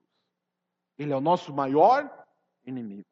Ele 0.97 1.13
é 1.13 1.15
o 1.15 1.21
nosso 1.21 1.53
maior 1.53 2.25
inimigo. 2.65 3.09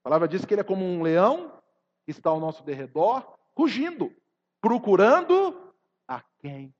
A 0.00 0.04
palavra 0.04 0.26
diz 0.26 0.44
que 0.44 0.54
ele 0.54 0.62
é 0.62 0.64
como 0.64 0.84
um 0.84 1.02
leão 1.02 1.60
que 2.04 2.10
está 2.10 2.30
ao 2.30 2.40
nosso 2.40 2.62
derredor, 2.64 3.38
rugindo, 3.56 4.14
procurando 4.60 5.74
a 6.08 6.22
quem 6.38 6.74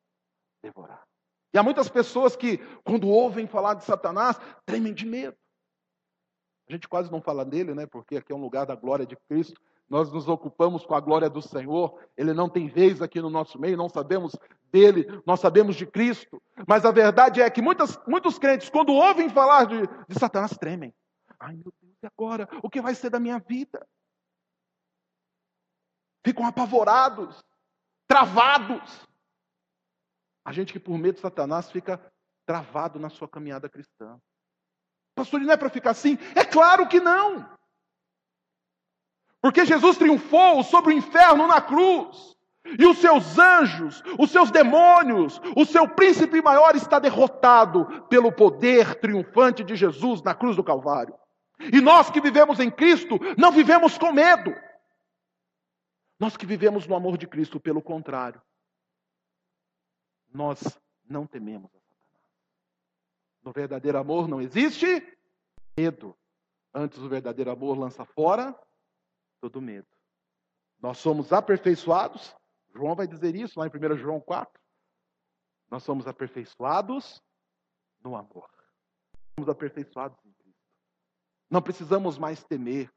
devorar. 0.63 1.07
E 1.53 1.59
há 1.59 1.63
muitas 1.63 1.89
pessoas 1.89 2.37
que, 2.37 2.59
quando 2.85 3.09
ouvem 3.09 3.47
falar 3.47 3.75
de 3.75 3.85
Satanás, 3.85 4.39
tremem 4.65 4.95
de 4.95 5.05
medo. 5.05 5.37
A 6.69 6.73
gente 6.73 6.89
quase 6.89 7.11
não 7.11 7.21
fala 7.21 7.45
dele, 7.45 7.75
né? 7.75 7.87
Porque 7.87 8.17
aqui 8.17 8.33
é 8.33 8.35
um 8.35 8.41
lugar 8.41 8.65
da 8.65 8.77
glória 8.77 9.05
de 9.05 9.17
Cristo 9.17 9.61
nós 9.91 10.13
nos 10.13 10.29
ocupamos 10.29 10.87
com 10.87 10.95
a 10.95 11.01
glória 11.01 11.29
do 11.29 11.43
Senhor, 11.43 12.01
ele 12.17 12.33
não 12.33 12.49
tem 12.49 12.69
vez 12.69 13.03
aqui 13.03 13.21
no 13.21 13.29
nosso 13.29 13.59
meio, 13.59 13.77
não 13.77 13.89
sabemos 13.89 14.37
dele, 14.71 15.05
nós 15.27 15.41
sabemos 15.41 15.75
de 15.75 15.85
Cristo. 15.85 16.41
Mas 16.67 16.85
a 16.85 16.93
verdade 16.93 17.43
é 17.43 17.51
que 17.51 17.61
muitas, 17.61 17.99
muitos 18.07 18.39
crentes, 18.39 18.71
quando 18.71 18.93
ouvem 18.93 19.29
falar 19.29 19.65
de, 19.65 19.83
de 20.09 20.17
Satanás, 20.17 20.57
tremem. 20.57 20.95
Ai 21.41 21.55
meu 21.57 21.73
Deus, 21.83 21.97
e 22.01 22.07
agora? 22.07 22.49
O 22.63 22.71
que 22.71 22.81
vai 22.81 22.95
ser 22.95 23.11
da 23.11 23.19
minha 23.19 23.41
vida? 23.41 23.85
Ficam 26.25 26.47
apavorados, 26.47 27.43
travados. 28.07 29.09
A 30.45 30.53
gente 30.53 30.73
que 30.73 30.79
por 30.79 30.97
medo 30.97 31.17
de 31.17 31.21
Satanás 31.21 31.69
fica 31.69 32.01
travado 32.47 33.01
na 33.01 33.11
sua 33.11 33.29
caminhada 33.29 33.69
cristã. 33.69 34.21
Pastor, 35.17 35.41
não 35.41 35.53
é 35.53 35.57
para 35.57 35.69
ficar 35.69 35.91
assim? 35.91 36.17
É 36.37 36.45
claro 36.45 36.89
que 36.89 37.01
não. 37.01 37.59
Porque 39.41 39.65
Jesus 39.65 39.97
triunfou 39.97 40.63
sobre 40.63 40.93
o 40.93 40.97
inferno 40.97 41.47
na 41.47 41.61
cruz. 41.61 42.37
E 42.79 42.87
os 42.87 42.99
seus 42.99 43.39
anjos, 43.39 44.03
os 44.19 44.31
seus 44.31 44.51
demônios, 44.51 45.41
o 45.57 45.65
seu 45.65 45.89
príncipe 45.89 46.43
maior 46.43 46.77
está 46.77 46.99
derrotado 46.99 48.07
pelo 48.09 48.31
poder 48.31 48.97
triunfante 48.97 49.65
de 49.65 49.75
Jesus 49.75 50.23
na 50.23 50.35
cruz 50.35 50.57
do 50.57 50.63
Calvário. 50.63 51.15
E 51.73 51.81
nós 51.81 52.11
que 52.11 52.21
vivemos 52.21 52.61
em 52.61 52.71
Cristo, 52.71 53.19
não 53.37 53.51
vivemos 53.51 53.97
com 53.97 54.13
medo. 54.13 54.55
Nós 56.19 56.37
que 56.37 56.45
vivemos 56.45 56.87
no 56.87 56.95
amor 56.95 57.17
de 57.17 57.27
Cristo, 57.27 57.59
pelo 57.59 57.81
contrário, 57.81 58.41
nós 60.33 60.79
não 61.09 61.27
tememos 61.27 61.71
a 61.75 61.81
Satanás. 61.81 62.27
No 63.43 63.53
verdadeiro 63.53 63.99
amor 63.99 64.29
não 64.29 64.41
existe 64.41 65.03
medo. 65.77 66.15
Antes, 66.73 66.99
o 66.99 67.09
verdadeiro 67.09 67.51
amor 67.51 67.77
lança 67.77 68.05
fora 68.05 68.55
todo 69.41 69.61
medo. 69.61 69.89
Nós 70.81 70.99
somos 70.99 71.33
aperfeiçoados, 71.33 72.35
João 72.75 72.95
vai 72.95 73.07
dizer 73.07 73.35
isso 73.35 73.59
lá 73.59 73.67
em 73.67 73.71
1 73.71 73.97
João 73.99 74.21
4. 74.21 74.61
Nós 75.71 75.83
somos 75.83 76.07
aperfeiçoados 76.07 77.23
no 78.03 78.17
amor. 78.17 78.49
Somos 79.37 79.49
aperfeiçoados 79.49 80.19
em 80.25 80.33
Cristo. 80.33 80.61
Não 81.51 81.63
precisamos 81.63 82.19
mais 82.19 82.43
temer. 82.45 82.91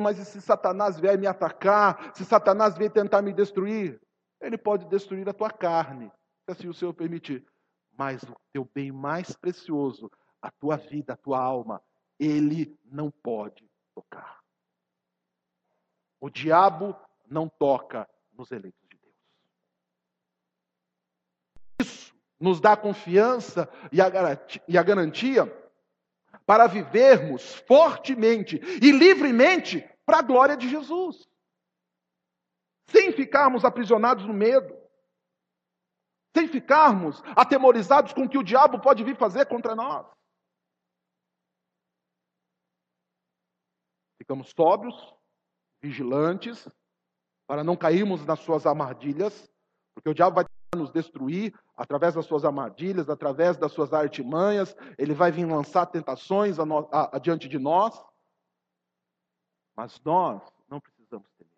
Mas 0.00 0.18
e 0.18 0.24
se 0.24 0.40
Satanás 0.40 0.98
vier 0.98 1.18
me 1.18 1.26
atacar, 1.26 2.14
se 2.14 2.24
Satanás 2.24 2.78
vier 2.78 2.90
tentar 2.90 3.20
me 3.20 3.30
destruir, 3.30 4.00
ele 4.40 4.56
pode 4.56 4.86
destruir 4.86 5.28
a 5.28 5.34
tua 5.34 5.50
carne, 5.50 6.10
se 6.46 6.50
assim 6.50 6.68
o 6.68 6.72
Senhor 6.72 6.94
permitir. 6.94 7.46
Mas 7.96 8.22
o 8.22 8.34
teu 8.50 8.64
bem 8.74 8.90
mais 8.90 9.36
precioso, 9.36 10.10
a 10.40 10.50
tua 10.50 10.78
vida, 10.78 11.12
a 11.12 11.16
tua 11.16 11.38
alma, 11.38 11.82
ele 12.18 12.74
não 12.84 13.10
pode 13.10 13.70
tocar. 13.94 14.41
O 16.22 16.30
diabo 16.30 16.96
não 17.26 17.48
toca 17.48 18.08
nos 18.32 18.52
eleitos 18.52 18.80
de 18.88 18.96
Deus. 18.96 19.14
Isso 21.80 22.14
nos 22.38 22.60
dá 22.60 22.76
confiança 22.76 23.68
e 23.90 24.00
a 24.00 24.08
garantia, 24.08 24.62
e 24.68 24.78
a 24.78 24.82
garantia 24.84 25.46
para 26.46 26.68
vivermos 26.68 27.56
fortemente 27.66 28.60
e 28.80 28.92
livremente 28.92 29.80
para 30.06 30.18
a 30.18 30.22
glória 30.22 30.56
de 30.56 30.68
Jesus, 30.68 31.28
sem 32.86 33.10
ficarmos 33.10 33.64
aprisionados 33.64 34.24
no 34.24 34.32
medo, 34.32 34.72
sem 36.36 36.46
ficarmos 36.46 37.20
atemorizados 37.34 38.12
com 38.12 38.26
o 38.26 38.28
que 38.28 38.38
o 38.38 38.44
diabo 38.44 38.80
pode 38.80 39.02
vir 39.02 39.16
fazer 39.16 39.46
contra 39.46 39.74
nós. 39.74 40.06
Ficamos 44.18 44.50
sóbrios, 44.50 44.94
vigilantes, 45.82 46.68
para 47.46 47.64
não 47.64 47.76
cairmos 47.76 48.24
nas 48.24 48.40
suas 48.40 48.64
armadilhas, 48.66 49.50
porque 49.94 50.08
o 50.08 50.14
diabo 50.14 50.36
vai 50.36 50.44
nos 50.74 50.90
destruir 50.90 51.52
através 51.76 52.14
das 52.14 52.24
suas 52.24 52.44
armadilhas, 52.44 53.10
através 53.10 53.58
das 53.58 53.72
suas 53.72 53.92
artimanhas, 53.92 54.74
ele 54.96 55.12
vai 55.12 55.30
vir 55.30 55.44
lançar 55.44 55.86
tentações 55.86 56.56
adiante 57.12 57.48
de 57.48 57.58
nós. 57.58 58.02
Mas 59.76 60.00
nós 60.04 60.42
não 60.68 60.80
precisamos 60.80 61.28
temer. 61.36 61.52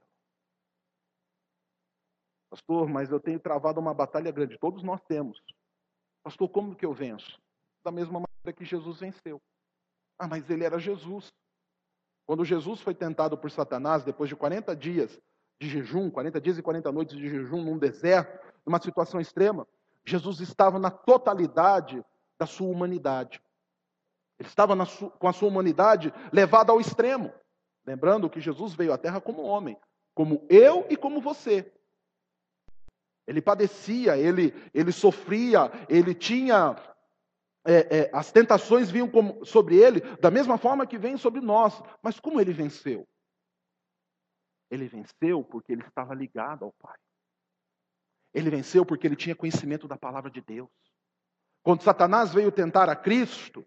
Pastor, 2.51 2.89
mas 2.89 3.11
eu 3.11 3.21
tenho 3.21 3.39
travado 3.39 3.81
uma 3.81 3.93
batalha 3.93 4.31
grande. 4.31 4.59
Todos 4.59 4.83
nós 4.83 5.01
temos. 5.03 5.41
Pastor, 6.23 6.49
como 6.49 6.75
que 6.75 6.87
eu 6.87 6.93
venço? 6.93 7.41
Da 7.85 7.91
mesma 7.91 8.21
maneira 8.21 8.57
que 8.57 8.65
Jesus 8.65 9.01
venceu. 9.01 9.41
Ah, 10.19 10.27
mas 10.27 10.49
ele 10.49 10.65
era 10.65 10.79
Jesus. 10.79 11.33
Quando 12.27 12.45
Jesus 12.45 12.81
foi 12.81 12.95
tentado 12.95 13.37
por 13.37 13.51
Satanás, 13.51 14.03
depois 14.03 14.29
de 14.29 14.37
40 14.37 14.75
dias 14.75 15.21
de 15.61 15.69
jejum, 15.69 16.11
40 16.11 16.41
dias 16.41 16.59
e 16.59 16.63
40 16.63 16.91
noites 16.91 17.17
de 17.17 17.29
jejum 17.29 17.63
num 17.63 17.79
deserto, 17.79 18.39
numa 18.65 18.81
situação 18.81 19.21
extrema, 19.21 19.67
Jesus 20.05 20.41
estava 20.41 20.79
na 20.79 20.91
totalidade 20.91 22.05
da 22.39 22.47
sua 22.47 22.69
humanidade. 22.69 23.41
Ele 24.39 24.49
estava 24.49 24.75
com 25.19 25.29
a 25.29 25.33
sua 25.33 25.49
humanidade 25.49 26.13
levada 26.33 26.73
ao 26.73 26.81
extremo. 26.81 27.33
Lembrando 27.87 28.31
que 28.31 28.41
Jesus 28.41 28.75
veio 28.75 28.93
à 28.93 28.99
Terra 28.99 29.21
como 29.21 29.43
homem, 29.43 29.77
como 30.15 30.45
eu 30.49 30.87
e 30.89 30.97
como 30.97 31.21
você. 31.21 31.73
Ele 33.27 33.41
padecia, 33.41 34.17
ele, 34.17 34.55
ele 34.73 34.93
sofria, 34.93 35.71
ele 35.89 36.15
tinha. 36.15 36.77
É, 37.66 37.98
é, 37.98 38.11
as 38.12 38.31
tentações 38.31 38.90
vinham 38.90 39.09
como, 39.09 39.44
sobre 39.44 39.77
ele 39.77 40.00
da 40.18 40.31
mesma 40.31 40.59
forma 40.59 40.87
que 40.87 40.98
vêm 40.98 41.16
sobre 41.16 41.40
nós. 41.40 41.81
Mas 42.03 42.20
como 42.20 42.40
ele 42.40 42.53
venceu? 42.53 43.09
Ele 44.70 44.87
venceu 44.87 45.42
porque 45.42 45.72
ele 45.72 45.83
estava 45.83 46.14
ligado 46.14 46.64
ao 46.64 46.72
Pai. 46.72 46.96
Ele 48.35 48.50
venceu 48.50 48.85
porque 48.85 49.07
ele 49.07 49.16
tinha 49.16 49.37
conhecimento 49.37 49.87
da 49.87 49.96
palavra 49.96 50.31
de 50.31 50.40
Deus. 50.40 50.68
Quando 51.62 51.83
Satanás 51.83 52.35
veio 52.35 52.53
tentar 52.53 52.90
a 52.90 52.96
Cristo, 52.96 53.64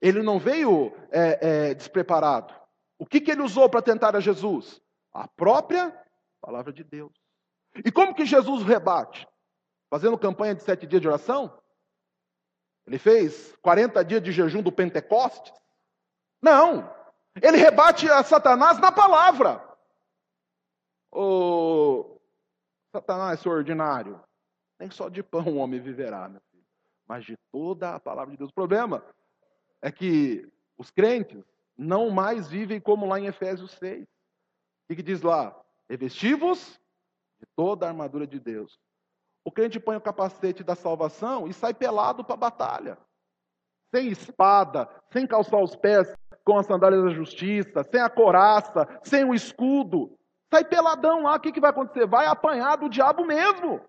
ele 0.00 0.22
não 0.22 0.38
veio 0.38 0.94
é, 1.10 1.70
é, 1.70 1.74
despreparado. 1.74 2.54
O 2.98 3.04
que, 3.04 3.20
que 3.20 3.30
ele 3.30 3.42
usou 3.42 3.68
para 3.68 3.82
tentar 3.82 4.16
a 4.16 4.20
Jesus? 4.20 4.80
A 5.12 5.28
própria 5.28 5.92
palavra 6.40 6.72
de 6.72 6.84
Deus. 6.84 7.12
E 7.84 7.90
como 7.90 8.14
que 8.14 8.24
Jesus 8.24 8.62
rebate? 8.62 9.26
Fazendo 9.90 10.18
campanha 10.18 10.54
de 10.54 10.62
sete 10.62 10.86
dias 10.86 11.02
de 11.02 11.08
oração? 11.08 11.58
Ele 12.86 12.98
fez 12.98 13.54
40 13.62 14.04
dias 14.04 14.22
de 14.22 14.32
jejum 14.32 14.62
do 14.62 14.72
Pentecostes? 14.72 15.52
Não. 16.40 16.92
Ele 17.40 17.56
rebate 17.56 18.08
a 18.08 18.22
Satanás 18.22 18.78
na 18.78 18.92
palavra. 18.92 19.62
O 21.10 22.20
Satanás, 22.92 23.40
seu 23.40 23.52
ordinário, 23.52 24.22
nem 24.78 24.90
só 24.90 25.08
de 25.08 25.22
pão 25.22 25.46
o 25.46 25.56
homem 25.56 25.80
viverá, 25.80 26.28
meu 26.28 26.40
filho, 26.50 26.64
mas 27.06 27.24
de 27.24 27.36
toda 27.50 27.94
a 27.94 28.00
palavra 28.00 28.32
de 28.32 28.38
Deus. 28.38 28.50
O 28.50 28.54
problema 28.54 29.04
é 29.80 29.90
que 29.90 30.46
os 30.76 30.90
crentes 30.90 31.42
não 31.76 32.10
mais 32.10 32.48
vivem 32.48 32.80
como 32.80 33.06
lá 33.06 33.18
em 33.18 33.26
Efésios 33.26 33.72
6. 33.72 34.02
O 34.02 34.06
que, 34.88 34.96
que 34.96 35.02
diz 35.02 35.22
lá? 35.22 35.58
Revestivos 35.88 36.80
de 37.40 37.46
toda 37.56 37.86
a 37.86 37.88
armadura 37.88 38.26
de 38.26 38.38
Deus. 38.38 38.78
O 39.44 39.52
crente 39.52 39.78
põe 39.78 39.96
o 39.96 40.00
capacete 40.00 40.64
da 40.64 40.74
salvação 40.74 41.46
e 41.46 41.52
sai 41.52 41.74
pelado 41.74 42.24
para 42.24 42.34
a 42.34 42.38
batalha. 42.38 42.98
Sem 43.94 44.08
espada, 44.08 44.88
sem 45.12 45.26
calçar 45.26 45.62
os 45.62 45.76
pés 45.76 46.12
com 46.44 46.58
as 46.58 46.66
sandálias 46.66 47.04
da 47.04 47.10
justiça, 47.10 47.84
sem 47.84 48.00
a 48.00 48.08
coraça, 48.08 48.88
sem 49.02 49.24
o 49.24 49.34
escudo. 49.34 50.18
Sai 50.52 50.64
peladão 50.64 51.22
lá, 51.22 51.36
o 51.36 51.40
que, 51.40 51.52
que 51.52 51.60
vai 51.60 51.70
acontecer? 51.70 52.06
Vai 52.06 52.26
apanhar 52.26 52.76
do 52.76 52.88
diabo 52.88 53.24
mesmo. 53.24 53.80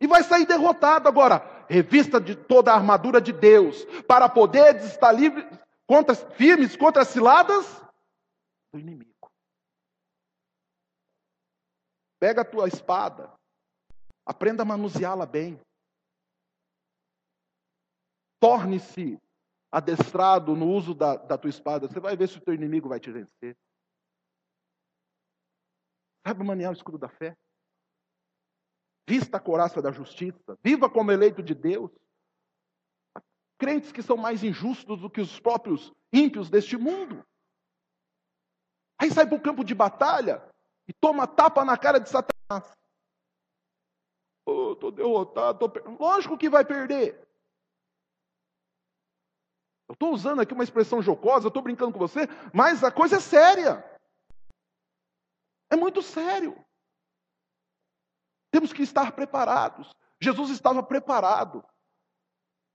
E 0.00 0.06
vai 0.06 0.22
sair 0.22 0.46
derrotado. 0.46 1.08
Agora, 1.08 1.64
revista 1.68 2.20
de 2.20 2.36
toda 2.36 2.70
a 2.70 2.74
armadura 2.74 3.20
de 3.20 3.32
Deus, 3.32 3.84
para 4.06 4.28
poder 4.28 4.76
estar 4.76 5.10
livre, 5.12 5.48
contra, 5.86 6.14
firmes 6.14 6.76
contra 6.76 7.02
as 7.02 7.08
ciladas 7.08 7.82
do 8.72 8.78
inimigo. 8.78 9.30
Pega 12.18 12.42
a 12.42 12.44
tua 12.44 12.66
espada, 12.68 13.32
aprenda 14.26 14.64
a 14.64 14.66
manuseá-la 14.66 15.24
bem. 15.24 15.60
Torne-se 18.40 19.18
adestrado 19.70 20.56
no 20.56 20.68
uso 20.68 20.92
da, 20.92 21.16
da 21.16 21.38
tua 21.38 21.48
espada. 21.48 21.86
Você 21.86 22.00
vai 22.00 22.16
ver 22.16 22.28
se 22.28 22.38
o 22.38 22.40
teu 22.40 22.52
inimigo 22.52 22.88
vai 22.88 22.98
te 22.98 23.10
vencer. 23.10 23.56
Saiba 26.26 26.42
manear 26.42 26.72
o 26.72 26.74
escudo 26.74 26.98
da 26.98 27.08
fé. 27.08 27.36
Vista 29.08 29.36
a 29.36 29.40
coraça 29.40 29.80
da 29.80 29.92
justiça. 29.92 30.58
Viva 30.62 30.90
como 30.90 31.12
eleito 31.12 31.42
de 31.42 31.54
Deus. 31.54 31.90
Crentes 33.58 33.92
que 33.92 34.02
são 34.02 34.16
mais 34.16 34.42
injustos 34.42 35.00
do 35.00 35.08
que 35.08 35.20
os 35.20 35.38
próprios 35.38 35.94
ímpios 36.12 36.50
deste 36.50 36.76
mundo. 36.76 37.24
Aí 38.98 39.10
sai 39.10 39.26
para 39.26 39.36
o 39.36 39.40
campo 39.40 39.62
de 39.62 39.74
batalha 39.74 40.42
e 40.88 40.92
toma 40.92 41.26
tapa 41.26 41.64
na 41.64 41.78
cara 41.78 41.98
de 41.98 42.08
Satanás. 42.08 42.76
Estou 44.46 44.92
derrotado, 44.92 45.68
tô 45.68 45.96
lógico 45.98 46.38
que 46.38 46.48
vai 46.48 46.64
perder. 46.64 47.26
Eu 49.88 49.94
estou 49.94 50.12
usando 50.12 50.40
aqui 50.40 50.52
uma 50.52 50.64
expressão 50.64 51.02
jocosa, 51.02 51.48
estou 51.48 51.62
brincando 51.62 51.92
com 51.92 51.98
você, 51.98 52.28
mas 52.52 52.84
a 52.84 52.90
coisa 52.90 53.16
é 53.16 53.20
séria. 53.20 53.84
É 55.68 55.74
muito 55.74 56.00
sério. 56.00 56.56
Temos 58.52 58.72
que 58.72 58.82
estar 58.82 59.12
preparados. 59.12 59.90
Jesus 60.20 60.50
estava 60.50 60.82
preparado. 60.82 61.64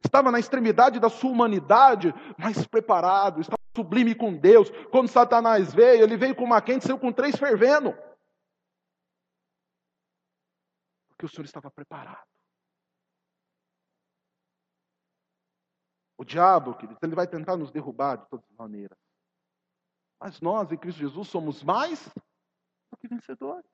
Estava 0.04 0.32
na 0.32 0.40
extremidade 0.40 1.00
da 1.00 1.10
sua 1.10 1.32
humanidade, 1.32 2.14
mas 2.38 2.66
preparado, 2.66 3.40
estava 3.40 3.62
sublime 3.76 4.14
com 4.14 4.36
Deus. 4.36 4.70
Quando 4.92 5.08
Satanás 5.08 5.74
veio, 5.74 6.04
ele 6.04 6.18
veio 6.18 6.36
com 6.36 6.44
uma 6.44 6.62
quente 6.62 6.86
saiu 6.86 7.00
com 7.00 7.14
três 7.14 7.36
fervendo. 7.38 7.96
Porque 11.22 11.28
o 11.28 11.30
Senhor 11.30 11.46
estava 11.46 11.70
preparado. 11.70 12.26
O 16.18 16.26
diabo, 16.26 16.74
querido, 16.74 16.98
ele 17.04 17.14
vai 17.14 17.28
tentar 17.28 17.56
nos 17.56 17.70
derrubar 17.70 18.16
de 18.16 18.28
todas 18.28 18.44
as 18.50 18.56
maneiras. 18.58 18.98
Mas 20.20 20.42
nós, 20.42 20.72
em 20.72 20.78
Cristo 20.78 20.98
Jesus, 20.98 21.28
somos 21.28 21.62
mais 21.62 22.08
do 22.08 22.98
que 22.98 23.08
vencedores. 23.08 23.70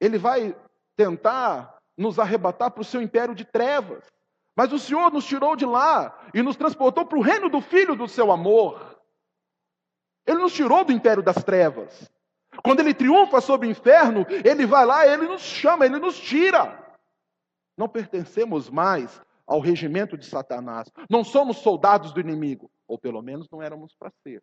Ele 0.00 0.18
vai 0.18 0.56
tentar 0.96 1.80
nos 1.96 2.18
arrebatar 2.18 2.72
para 2.72 2.80
o 2.80 2.84
seu 2.84 3.00
império 3.00 3.32
de 3.32 3.44
trevas. 3.44 4.04
Mas 4.56 4.72
o 4.72 4.78
Senhor 4.78 5.12
nos 5.12 5.24
tirou 5.24 5.54
de 5.54 5.64
lá 5.64 6.20
e 6.34 6.42
nos 6.42 6.56
transportou 6.56 7.06
para 7.06 7.18
o 7.18 7.22
reino 7.22 7.48
do 7.48 7.60
Filho 7.60 7.94
do 7.94 8.08
seu 8.08 8.32
amor. 8.32 9.00
Ele 10.26 10.40
nos 10.40 10.52
tirou 10.52 10.84
do 10.84 10.90
império 10.90 11.22
das 11.22 11.44
trevas. 11.44 12.10
Quando 12.62 12.80
ele 12.80 12.94
triunfa 12.94 13.40
sobre 13.40 13.66
o 13.66 13.70
inferno, 13.70 14.26
ele 14.44 14.66
vai 14.66 14.86
lá, 14.86 15.06
ele 15.06 15.26
nos 15.26 15.42
chama, 15.42 15.84
ele 15.84 15.98
nos 15.98 16.18
tira. 16.18 16.78
Não 17.76 17.88
pertencemos 17.88 18.70
mais 18.70 19.20
ao 19.46 19.60
regimento 19.60 20.16
de 20.16 20.26
Satanás. 20.26 20.90
Não 21.10 21.24
somos 21.24 21.58
soldados 21.58 22.12
do 22.12 22.20
inimigo, 22.20 22.70
ou 22.86 22.98
pelo 22.98 23.20
menos 23.22 23.48
não 23.50 23.62
éramos 23.62 23.94
para 23.94 24.12
ser 24.22 24.42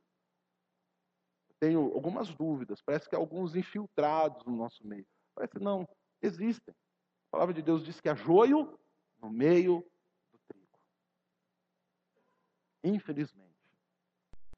tenho 1.59 1.93
algumas 1.93 2.33
dúvidas. 2.33 2.81
Parece 2.81 3.07
que 3.07 3.15
há 3.15 3.19
alguns 3.19 3.55
infiltrados 3.55 4.43
no 4.45 4.55
nosso 4.55 4.85
meio. 4.87 5.05
Parece 5.35 5.53
que 5.53 5.63
não, 5.63 5.87
existem. 6.21 6.73
A 7.27 7.31
palavra 7.31 7.53
de 7.53 7.61
Deus 7.61 7.83
diz 7.83 7.99
que 7.99 8.09
há 8.09 8.15
joio 8.15 8.79
no 9.21 9.29
meio 9.29 9.85
do 10.31 10.39
trigo. 10.47 10.79
Infelizmente. 12.83 13.49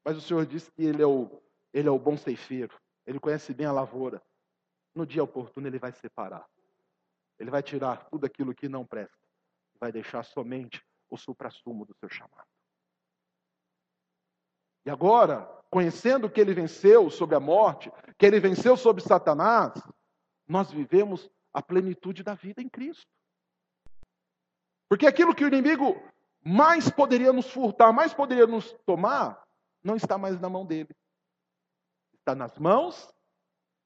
Mas 0.04 0.16
o 0.16 0.20
Senhor 0.20 0.46
diz 0.46 0.70
que 0.70 0.82
Ele 0.82 1.02
é 1.02 1.06
o, 1.06 1.42
ele 1.72 1.88
é 1.88 1.90
o 1.90 1.98
bom 1.98 2.16
ceifeiro. 2.16 2.80
Ele 3.06 3.18
conhece 3.18 3.52
bem 3.52 3.66
a 3.66 3.72
lavoura. 3.72 4.22
No 4.94 5.06
dia 5.06 5.22
oportuno, 5.22 5.66
Ele 5.66 5.78
vai 5.78 5.92
separar. 5.92 6.46
Ele 7.38 7.50
vai 7.50 7.62
tirar 7.62 8.04
tudo 8.08 8.24
aquilo 8.26 8.54
que 8.54 8.68
não 8.68 8.86
presta. 8.86 9.26
Vai 9.80 9.90
deixar 9.90 10.22
somente 10.22 10.84
o 11.10 11.16
supra-sumo 11.16 11.84
do 11.84 11.94
seu 11.94 12.08
chamado. 12.08 12.48
E 14.84 14.90
agora, 14.90 15.42
conhecendo 15.70 16.28
que 16.28 16.40
ele 16.40 16.54
venceu 16.54 17.08
sobre 17.10 17.36
a 17.36 17.40
morte, 17.40 17.90
que 18.18 18.26
ele 18.26 18.40
venceu 18.40 18.76
sobre 18.76 19.02
Satanás, 19.02 19.72
nós 20.46 20.70
vivemos 20.70 21.30
a 21.52 21.62
plenitude 21.62 22.22
da 22.22 22.34
vida 22.34 22.60
em 22.60 22.68
Cristo. 22.68 23.06
Porque 24.88 25.06
aquilo 25.06 25.34
que 25.34 25.44
o 25.44 25.48
inimigo 25.48 25.96
mais 26.44 26.90
poderia 26.90 27.32
nos 27.32 27.50
furtar, 27.50 27.92
mais 27.92 28.12
poderia 28.12 28.46
nos 28.46 28.72
tomar, 28.84 29.42
não 29.82 29.96
está 29.96 30.18
mais 30.18 30.40
na 30.40 30.48
mão 30.48 30.66
dele. 30.66 30.94
Está 32.22 32.36
nas 32.36 32.56
mãos 32.56 33.12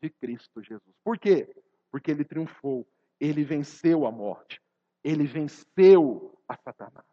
de 0.03 0.11
Cristo 0.11 0.63
Jesus. 0.63 0.95
Por 1.03 1.19
quê? 1.19 1.49
Porque 1.91 2.11
ele 2.11 2.23
triunfou, 2.23 2.87
ele 3.19 3.43
venceu 3.43 4.07
a 4.07 4.13
morte, 4.13 4.61
ele 5.03 5.27
venceu 5.27 6.39
a 6.47 6.55
Satanás. 6.55 7.07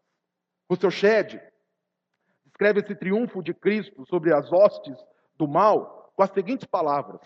O 0.68 0.76
seu 0.76 0.90
Shed 0.90 1.40
descreve 2.44 2.80
esse 2.80 2.94
triunfo 2.94 3.42
de 3.42 3.54
Cristo 3.54 4.04
sobre 4.04 4.34
as 4.34 4.52
hostes 4.52 4.98
do 5.34 5.48
mal 5.48 6.12
com 6.14 6.22
as 6.22 6.30
seguintes 6.30 6.66
palavras: 6.66 7.22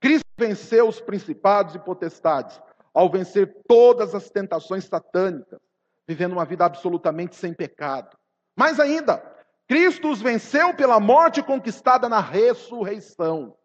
Cristo 0.00 0.30
venceu 0.38 0.86
os 0.86 1.00
principados 1.00 1.74
e 1.74 1.80
potestades 1.80 2.62
ao 2.94 3.10
vencer 3.10 3.64
todas 3.66 4.14
as 4.14 4.30
tentações 4.30 4.84
satânicas, 4.84 5.60
vivendo 6.06 6.34
uma 6.34 6.44
vida 6.44 6.64
absolutamente 6.64 7.34
sem 7.34 7.52
pecado. 7.52 8.16
Mais 8.56 8.78
ainda, 8.78 9.33
Cristo 9.66 10.10
os 10.10 10.20
venceu 10.20 10.74
pela 10.74 11.00
morte 11.00 11.42
conquistada 11.42 12.08
na 12.08 12.20
ressurreição. 12.20 13.56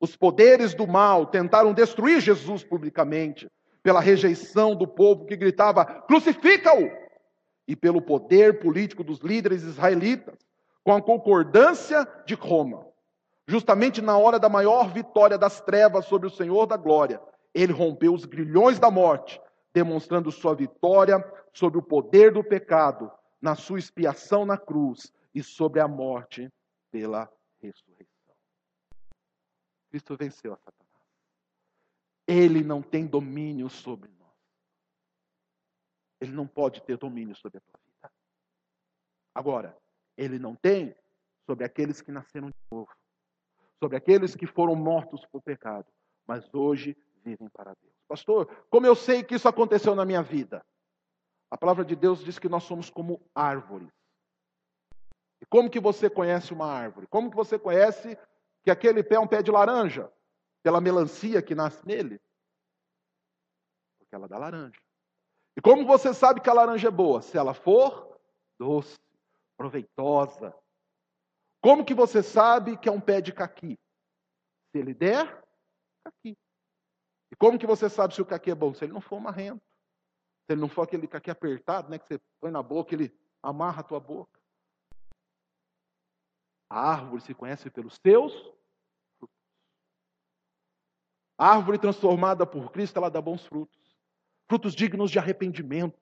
Os 0.00 0.16
poderes 0.16 0.74
do 0.74 0.86
mal 0.86 1.26
tentaram 1.26 1.72
destruir 1.72 2.20
Jesus 2.20 2.64
publicamente, 2.64 3.48
pela 3.82 4.00
rejeição 4.00 4.74
do 4.74 4.86
povo 4.86 5.26
que 5.26 5.36
gritava: 5.36 5.84
crucifica-o! 5.84 6.90
E 7.66 7.76
pelo 7.76 8.02
poder 8.02 8.58
político 8.58 9.04
dos 9.04 9.20
líderes 9.20 9.62
israelitas, 9.62 10.36
com 10.82 10.92
a 10.92 11.00
concordância 11.00 12.06
de 12.26 12.34
Roma. 12.34 12.86
Justamente 13.46 14.02
na 14.02 14.18
hora 14.18 14.38
da 14.38 14.48
maior 14.48 14.92
vitória 14.92 15.38
das 15.38 15.60
trevas 15.60 16.04
sobre 16.06 16.26
o 16.26 16.30
Senhor 16.30 16.66
da 16.66 16.76
glória, 16.76 17.20
ele 17.54 17.72
rompeu 17.72 18.12
os 18.12 18.24
grilhões 18.24 18.78
da 18.78 18.90
morte, 18.90 19.40
demonstrando 19.72 20.32
sua 20.32 20.54
vitória 20.54 21.24
sobre 21.52 21.78
o 21.78 21.82
poder 21.82 22.32
do 22.32 22.42
pecado, 22.42 23.10
na 23.40 23.54
sua 23.54 23.78
expiação 23.78 24.44
na 24.44 24.58
cruz 24.58 25.12
e 25.34 25.42
sobre 25.42 25.80
a 25.80 25.88
morte 25.88 26.50
pela 26.90 27.30
ressurreição. 27.60 28.36
Cristo 29.90 30.16
venceu 30.16 30.52
a 30.52 30.56
Satanás. 30.56 30.84
Ele 32.26 32.62
não 32.62 32.82
tem 32.82 33.06
domínio 33.06 33.68
sobre 33.68 34.10
nós. 34.12 34.32
Ele 36.20 36.32
não 36.32 36.46
pode 36.46 36.82
ter 36.82 36.96
domínio 36.96 37.34
sobre 37.34 37.58
a 37.58 37.60
tua 37.60 37.80
vida. 37.84 38.12
Agora, 39.34 39.76
ele 40.16 40.38
não 40.38 40.54
tem 40.54 40.94
sobre 41.46 41.64
aqueles 41.64 42.00
que 42.00 42.12
nasceram 42.12 42.48
de 42.48 42.56
novo, 42.70 42.90
sobre 43.78 43.96
aqueles 43.96 44.34
que 44.34 44.46
foram 44.46 44.74
mortos 44.74 45.26
por 45.26 45.42
pecado, 45.42 45.86
mas 46.26 46.52
hoje 46.54 46.96
vivem 47.22 47.48
para 47.48 47.74
Deus. 47.74 47.94
Pastor, 48.08 48.46
como 48.70 48.86
eu 48.86 48.94
sei 48.94 49.22
que 49.22 49.34
isso 49.34 49.48
aconteceu 49.48 49.94
na 49.94 50.04
minha 50.04 50.22
vida? 50.22 50.64
A 51.50 51.58
palavra 51.58 51.84
de 51.84 51.94
Deus 51.94 52.24
diz 52.24 52.38
que 52.38 52.48
nós 52.48 52.64
somos 52.64 52.90
como 52.90 53.20
árvores. 53.34 53.92
E 55.44 55.46
como 55.46 55.68
que 55.68 55.78
você 55.78 56.08
conhece 56.08 56.54
uma 56.54 56.66
árvore? 56.66 57.06
Como 57.06 57.28
que 57.28 57.36
você 57.36 57.58
conhece 57.58 58.18
que 58.62 58.70
aquele 58.70 59.04
pé 59.04 59.16
é 59.16 59.20
um 59.20 59.26
pé 59.26 59.42
de 59.42 59.50
laranja? 59.50 60.10
Pela 60.62 60.80
melancia 60.80 61.42
que 61.42 61.54
nasce 61.54 61.86
nele? 61.86 62.18
Porque 63.98 64.14
ela 64.14 64.26
dá 64.26 64.38
laranja. 64.38 64.80
E 65.54 65.60
como 65.60 65.84
você 65.84 66.14
sabe 66.14 66.40
que 66.40 66.48
a 66.48 66.54
laranja 66.54 66.88
é 66.88 66.90
boa? 66.90 67.20
Se 67.20 67.36
ela 67.36 67.52
for 67.52 68.18
doce, 68.58 68.98
proveitosa. 69.54 70.56
Como 71.60 71.84
que 71.84 71.92
você 71.92 72.22
sabe 72.22 72.78
que 72.78 72.88
é 72.88 72.92
um 72.92 73.00
pé 73.00 73.20
de 73.20 73.30
caqui? 73.30 73.78
Se 74.72 74.78
ele 74.78 74.94
der, 74.94 75.44
caqui. 76.02 76.38
E 77.30 77.36
como 77.36 77.58
que 77.58 77.66
você 77.66 77.90
sabe 77.90 78.14
se 78.14 78.22
o 78.22 78.26
caqui 78.26 78.50
é 78.50 78.54
bom? 78.54 78.72
Se 78.72 78.82
ele 78.82 78.94
não 78.94 79.00
for 79.02 79.20
marrento. 79.20 79.62
Se 80.46 80.54
ele 80.54 80.62
não 80.62 80.70
for 80.70 80.82
aquele 80.82 81.06
caqui 81.06 81.30
apertado, 81.30 81.90
né, 81.90 81.98
que 81.98 82.06
você 82.06 82.18
põe 82.40 82.50
na 82.50 82.62
boca, 82.62 82.94
ele 82.94 83.14
amarra 83.42 83.80
a 83.80 83.84
tua 83.84 84.00
boca. 84.00 84.42
A 86.74 86.90
árvore 86.90 87.22
se 87.22 87.32
conhece 87.32 87.70
pelos 87.70 88.00
seus 88.04 88.32
frutos. 89.16 89.36
A 91.38 91.50
árvore 91.50 91.78
transformada 91.78 92.44
por 92.44 92.72
Cristo, 92.72 92.96
ela 92.96 93.08
dá 93.08 93.20
bons 93.20 93.46
frutos. 93.46 93.78
Frutos 94.48 94.74
dignos 94.74 95.08
de 95.12 95.20
arrependimento. 95.20 95.96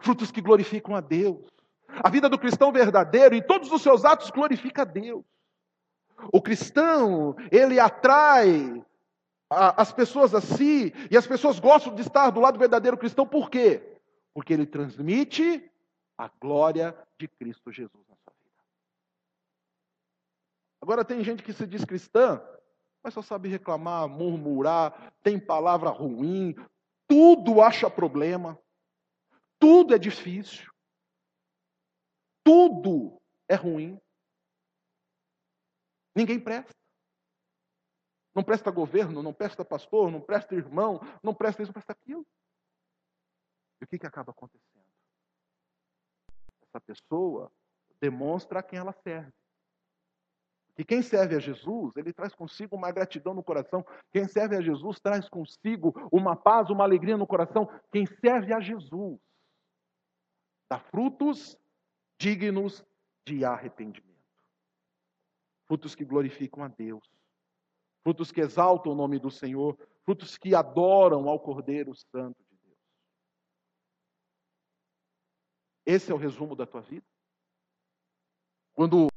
Frutos 0.00 0.30
que 0.30 0.40
glorificam 0.40 0.94
a 0.94 1.00
Deus. 1.00 1.44
A 1.88 2.08
vida 2.08 2.28
do 2.28 2.38
cristão 2.38 2.70
verdadeiro, 2.70 3.34
em 3.34 3.42
todos 3.42 3.72
os 3.72 3.82
seus 3.82 4.04
atos, 4.04 4.30
glorifica 4.30 4.82
a 4.82 4.84
Deus. 4.84 5.24
O 6.32 6.40
cristão, 6.40 7.34
ele 7.50 7.80
atrai 7.80 8.80
as 9.50 9.90
pessoas 9.90 10.32
a 10.32 10.40
si, 10.40 10.92
e 11.10 11.16
as 11.16 11.26
pessoas 11.26 11.58
gostam 11.58 11.92
de 11.92 12.02
estar 12.02 12.30
do 12.30 12.38
lado 12.38 12.56
verdadeiro 12.56 12.96
cristão, 12.96 13.26
por 13.26 13.50
quê? 13.50 14.00
Porque 14.32 14.52
ele 14.52 14.66
transmite 14.66 15.68
a 16.16 16.30
glória 16.40 16.96
de 17.18 17.26
Cristo 17.26 17.72
Jesus. 17.72 18.07
Agora 20.80 21.04
tem 21.04 21.22
gente 21.24 21.42
que 21.42 21.52
se 21.52 21.66
diz 21.66 21.84
cristã, 21.84 22.40
mas 23.02 23.14
só 23.14 23.22
sabe 23.22 23.48
reclamar, 23.48 24.08
murmurar, 24.08 25.12
tem 25.22 25.38
palavra 25.38 25.90
ruim, 25.90 26.54
tudo 27.06 27.60
acha 27.60 27.90
problema, 27.90 28.58
tudo 29.58 29.94
é 29.94 29.98
difícil, 29.98 30.70
tudo 32.44 33.20
é 33.48 33.54
ruim. 33.54 34.00
Ninguém 36.14 36.40
presta. 36.40 36.74
Não 38.34 38.44
presta 38.44 38.70
governo, 38.70 39.22
não 39.22 39.32
presta 39.32 39.64
pastor, 39.64 40.10
não 40.10 40.20
presta 40.20 40.54
irmão, 40.54 41.00
não 41.22 41.34
presta 41.34 41.62
isso, 41.62 41.70
não 41.70 41.74
presta 41.74 41.92
aquilo. 41.92 42.26
E 43.80 43.84
o 43.84 43.88
que, 43.88 43.98
que 43.98 44.06
acaba 44.06 44.30
acontecendo? 44.30 44.86
Essa 46.62 46.80
pessoa 46.80 47.50
demonstra 48.00 48.60
a 48.60 48.62
quem 48.62 48.78
ela 48.78 48.92
serve. 48.92 49.32
E 50.78 50.84
quem 50.84 51.02
serve 51.02 51.34
a 51.34 51.40
Jesus, 51.40 51.96
ele 51.96 52.12
traz 52.12 52.34
consigo 52.34 52.76
uma 52.76 52.92
gratidão 52.92 53.34
no 53.34 53.42
coração. 53.42 53.84
Quem 54.12 54.28
serve 54.28 54.56
a 54.56 54.62
Jesus 54.62 55.00
traz 55.00 55.28
consigo 55.28 55.92
uma 56.10 56.36
paz, 56.36 56.70
uma 56.70 56.84
alegria 56.84 57.16
no 57.16 57.26
coração. 57.26 57.68
Quem 57.90 58.06
serve 58.06 58.54
a 58.54 58.60
Jesus 58.60 59.18
dá 60.70 60.78
frutos 60.78 61.58
dignos 62.18 62.84
de 63.26 63.44
arrependimento. 63.44 64.06
Frutos 65.66 65.94
que 65.94 66.04
glorificam 66.04 66.62
a 66.62 66.68
Deus 66.68 67.04
frutos 68.08 68.32
que 68.32 68.40
exaltam 68.40 68.92
o 68.92 68.94
nome 68.94 69.18
do 69.18 69.30
Senhor, 69.30 69.78
frutos 70.02 70.38
que 70.38 70.54
adoram 70.54 71.28
ao 71.28 71.38
Cordeiro 71.38 71.94
Santo 71.94 72.42
de 72.42 72.56
Deus. 72.56 72.78
Esse 75.84 76.10
é 76.10 76.14
o 76.14 76.18
resumo 76.18 76.56
da 76.56 76.66
tua 76.66 76.80
vida. 76.80 77.04
Quando 78.72 79.08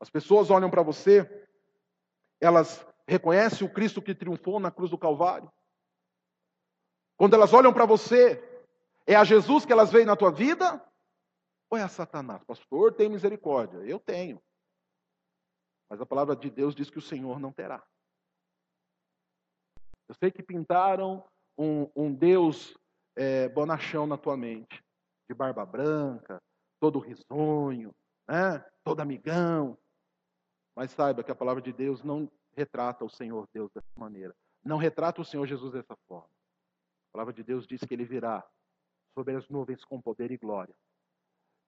as 0.00 0.10
pessoas 0.10 0.50
olham 0.50 0.70
para 0.70 0.82
você, 0.82 1.46
elas 2.40 2.86
reconhecem 3.08 3.66
o 3.66 3.72
Cristo 3.72 4.02
que 4.02 4.14
triunfou 4.14 4.60
na 4.60 4.70
cruz 4.70 4.90
do 4.90 4.98
Calvário. 4.98 5.50
Quando 7.16 7.34
elas 7.34 7.52
olham 7.52 7.72
para 7.72 7.86
você, 7.86 8.42
é 9.06 9.14
a 9.14 9.24
Jesus 9.24 9.64
que 9.64 9.72
elas 9.72 9.90
veem 9.90 10.04
na 10.04 10.16
tua 10.16 10.30
vida? 10.30 10.84
Ou 11.70 11.78
é 11.78 11.82
a 11.82 11.88
Satanás? 11.88 12.44
Pastor, 12.44 12.92
tem 12.94 13.08
misericórdia. 13.08 13.78
Eu 13.78 13.98
tenho. 13.98 14.40
Mas 15.88 16.00
a 16.00 16.06
palavra 16.06 16.36
de 16.36 16.50
Deus 16.50 16.74
diz 16.74 16.90
que 16.90 16.98
o 16.98 17.02
Senhor 17.02 17.38
não 17.38 17.52
terá. 17.52 17.82
Eu 20.08 20.14
sei 20.14 20.30
que 20.30 20.42
pintaram 20.42 21.24
um, 21.58 21.90
um 21.96 22.12
Deus 22.12 22.76
é, 23.16 23.48
bonachão 23.48 24.06
na 24.06 24.18
tua 24.18 24.36
mente, 24.36 24.84
de 25.28 25.34
barba 25.34 25.64
branca, 25.64 26.40
todo 26.80 26.98
risonho, 26.98 27.94
né? 28.28 28.64
todo 28.84 29.00
amigão. 29.00 29.76
Mas 30.76 30.90
saiba 30.90 31.24
que 31.24 31.32
a 31.32 31.34
palavra 31.34 31.62
de 31.62 31.72
Deus 31.72 32.02
não 32.02 32.30
retrata 32.52 33.02
o 33.02 33.08
Senhor 33.08 33.48
Deus 33.52 33.72
dessa 33.72 33.88
maneira. 33.96 34.36
Não 34.62 34.76
retrata 34.76 35.22
o 35.22 35.24
Senhor 35.24 35.46
Jesus 35.46 35.72
dessa 35.72 35.96
forma. 36.06 36.28
A 37.08 37.12
palavra 37.12 37.32
de 37.32 37.42
Deus 37.42 37.66
diz 37.66 37.80
que 37.80 37.94
ele 37.94 38.04
virá 38.04 38.46
sobre 39.14 39.34
as 39.34 39.48
nuvens 39.48 39.82
com 39.86 40.00
poder 40.02 40.30
e 40.30 40.36
glória. 40.36 40.76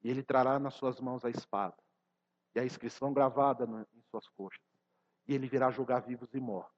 E 0.03 0.11
ele 0.11 0.23
trará 0.23 0.59
nas 0.59 0.75
suas 0.75 1.01
mãos 1.01 1.25
a 1.25 1.31
espada 1.31 1.77
e 2.55 2.61
a 2.61 2.65
inscrição 2.65 3.15
gravada 3.15 3.65
em 3.95 4.03
suas 4.11 4.29
coxas. 4.29 4.63
E 5.27 5.35
ele 5.35 5.49
virá 5.49 5.71
julgar 5.71 6.01
vivos 6.03 6.33
e 6.35 6.41
mortos. 6.41 6.77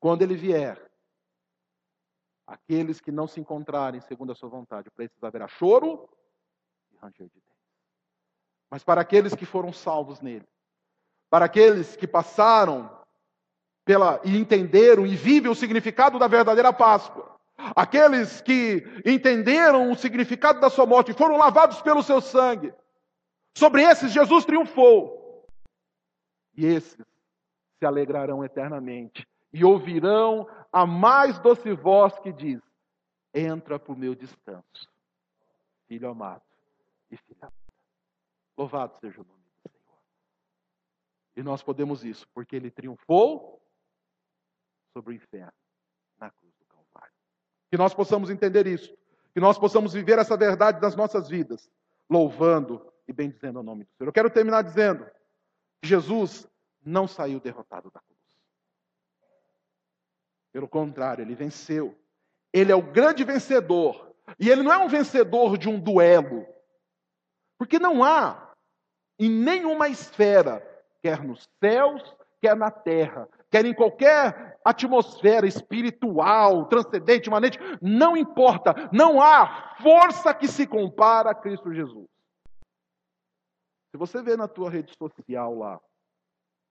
Quando 0.00 0.22
ele 0.22 0.34
vier, 0.34 0.90
aqueles 2.46 3.00
que 3.00 3.12
não 3.12 3.28
se 3.28 3.40
encontrarem 3.40 4.00
segundo 4.00 4.32
a 4.32 4.34
sua 4.34 4.48
vontade, 4.48 4.90
para 4.90 5.04
esses 5.04 5.22
haverá 5.22 5.46
choro 5.46 6.08
e 6.90 6.96
ranger 6.96 7.28
de. 7.28 7.47
Mas 8.70 8.84
para 8.84 9.00
aqueles 9.00 9.34
que 9.34 9.46
foram 9.46 9.72
salvos 9.72 10.20
nele, 10.20 10.46
para 11.30 11.46
aqueles 11.46 11.96
que 11.96 12.06
passaram 12.06 12.90
pela 13.84 14.20
e 14.24 14.36
entenderam 14.36 15.06
e 15.06 15.16
vivem 15.16 15.50
o 15.50 15.54
significado 15.54 16.18
da 16.18 16.28
verdadeira 16.28 16.72
Páscoa, 16.72 17.38
aqueles 17.74 18.40
que 18.40 18.84
entenderam 19.04 19.90
o 19.90 19.96
significado 19.96 20.60
da 20.60 20.68
sua 20.68 20.84
morte 20.86 21.10
e 21.10 21.14
foram 21.14 21.36
lavados 21.36 21.80
pelo 21.80 22.02
seu 22.02 22.20
sangue, 22.20 22.72
sobre 23.56 23.82
esses 23.82 24.12
Jesus 24.12 24.44
triunfou. 24.44 25.46
E 26.54 26.66
esses 26.66 27.04
se 27.78 27.86
alegrarão 27.86 28.44
eternamente 28.44 29.26
e 29.52 29.64
ouvirão 29.64 30.46
a 30.72 30.84
mais 30.84 31.38
doce 31.38 31.72
voz 31.72 32.18
que 32.18 32.32
diz: 32.32 32.60
Entra 33.32 33.78
para 33.78 33.92
o 33.92 33.96
meu 33.96 34.14
descanso. 34.14 34.88
filho 35.86 36.08
amado 36.08 36.42
e 37.10 37.16
filha 37.16 37.38
amada. 37.42 37.54
Louvado 38.58 38.98
seja 38.98 39.20
o 39.20 39.24
nome 39.24 39.44
do 39.44 39.70
Senhor. 39.70 39.98
E 41.36 41.42
nós 41.44 41.62
podemos 41.62 42.04
isso 42.04 42.26
porque 42.34 42.56
ele 42.56 42.72
triunfou 42.72 43.62
sobre 44.92 45.12
o 45.12 45.14
inferno 45.14 45.52
na 46.18 46.28
cruz 46.28 46.52
do 46.58 46.64
Calvário. 46.64 47.14
Que 47.70 47.76
nós 47.76 47.94
possamos 47.94 48.30
entender 48.30 48.66
isso, 48.66 48.92
que 49.32 49.38
nós 49.38 49.56
possamos 49.56 49.92
viver 49.92 50.18
essa 50.18 50.36
verdade 50.36 50.80
das 50.80 50.96
nossas 50.96 51.28
vidas, 51.28 51.70
louvando 52.10 52.92
e 53.06 53.12
bendizendo 53.12 53.60
o 53.60 53.62
nome 53.62 53.84
do 53.84 53.92
Senhor. 53.92 54.08
Eu 54.08 54.12
quero 54.12 54.28
terminar 54.28 54.62
dizendo 54.62 55.08
que 55.80 55.88
Jesus 55.88 56.44
não 56.84 57.06
saiu 57.06 57.38
derrotado 57.38 57.92
da 57.92 58.00
cruz. 58.00 58.18
Pelo 60.50 60.66
contrário, 60.66 61.22
ele 61.22 61.36
venceu. 61.36 61.96
Ele 62.52 62.72
é 62.72 62.74
o 62.74 62.82
grande 62.82 63.22
vencedor. 63.22 64.16
E 64.36 64.50
ele 64.50 64.64
não 64.64 64.72
é 64.72 64.78
um 64.78 64.88
vencedor 64.88 65.56
de 65.56 65.68
um 65.68 65.78
duelo. 65.78 66.44
Porque 67.56 67.78
não 67.78 68.02
há 68.02 68.47
em 69.18 69.28
nenhuma 69.28 69.88
esfera, 69.88 70.62
quer 71.02 71.22
nos 71.22 71.48
céus, 71.58 72.14
quer 72.40 72.56
na 72.56 72.70
terra, 72.70 73.28
quer 73.50 73.64
em 73.64 73.74
qualquer 73.74 74.58
atmosfera 74.64 75.46
espiritual, 75.46 76.66
transcendente, 76.66 77.28
imanente, 77.28 77.58
não 77.80 78.16
importa, 78.16 78.74
não 78.92 79.20
há 79.20 79.74
força 79.80 80.32
que 80.34 80.46
se 80.46 80.66
compara 80.66 81.30
a 81.30 81.34
Cristo 81.34 81.72
Jesus. 81.72 82.06
Se 83.90 83.96
você 83.96 84.22
vê 84.22 84.36
na 84.36 84.46
tua 84.46 84.70
rede 84.70 84.94
social 84.96 85.54
lá 85.56 85.80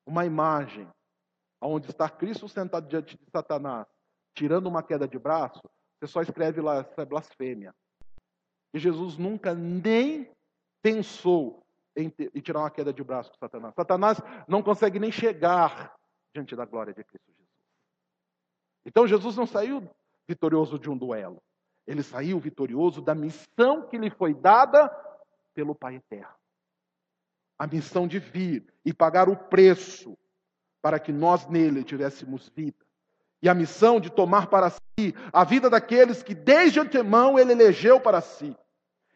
uma 0.06 0.26
imagem 0.26 0.88
onde 1.60 1.89
está 1.89 2.08
Cristo 2.08 2.48
sentado 2.48 2.88
diante 2.88 3.18
de 3.18 3.26
Satanás, 3.32 3.88
tirando 4.36 4.68
uma 4.68 4.84
queda 4.84 5.08
de 5.08 5.18
braço, 5.18 5.62
você 6.00 6.08
só 6.08 6.22
escreve 6.22 6.62
lá, 6.62 6.78
essa 6.78 7.02
é 7.02 7.06
blasfêmia. 7.06 7.74
E 8.74 8.80
Jesus 8.80 9.18
nunca 9.18 9.56
nem 9.56 10.30
pensou 10.82 11.66
em 11.98 12.41
tirar 12.41 12.60
uma 12.60 12.70
queda 12.70 12.93
de 12.93 13.04
braço 13.04 13.32
com 13.32 13.38
Satanás. 13.38 13.74
Satanás 13.74 14.22
não 14.48 14.62
consegue 14.62 15.00
nem 15.00 15.12
chegar 15.12 15.93
diante 16.34 16.56
da 16.56 16.64
glória 16.64 16.93
de 16.93 17.04
Cristo 17.04 17.26
Jesus. 17.32 17.48
Então 18.86 19.08
Jesus 19.08 19.36
não 19.36 19.48
saiu 19.48 19.89
vitorioso 20.28 20.78
de 20.78 20.89
um 20.89 20.98
duelo. 20.98 21.41
Ele 21.88 22.04
saiu 22.04 22.39
vitorioso 22.39 23.02
da 23.02 23.16
missão 23.16 23.88
que 23.88 23.98
lhe 23.98 24.10
foi 24.10 24.34
dada 24.34 24.89
pelo 25.54 25.74
Pai 25.74 25.95
Eterno. 25.95 26.36
A 27.58 27.66
missão 27.66 28.08
de 28.08 28.20
vir 28.20 28.72
e 28.86 28.93
pagar 28.93 29.28
o 29.28 29.36
preço 29.36 30.16
para 30.82 31.00
que 31.00 31.12
nós 31.12 31.48
nele 31.48 31.84
tivéssemos 31.84 32.50
vida. 32.50 32.86
E 33.41 33.50
a 33.50 33.54
missão 33.54 34.00
de 34.00 34.12
tomar 34.12 34.48
para 34.48 34.70
si 34.70 35.16
a 35.34 35.43
vida 35.43 35.70
daqueles 35.70 36.22
que 36.22 36.36
desde 36.36 36.80
antemão 36.80 37.39
ele 37.39 37.54
elegeu 37.54 38.00
para 38.00 38.22
si. 38.22 38.56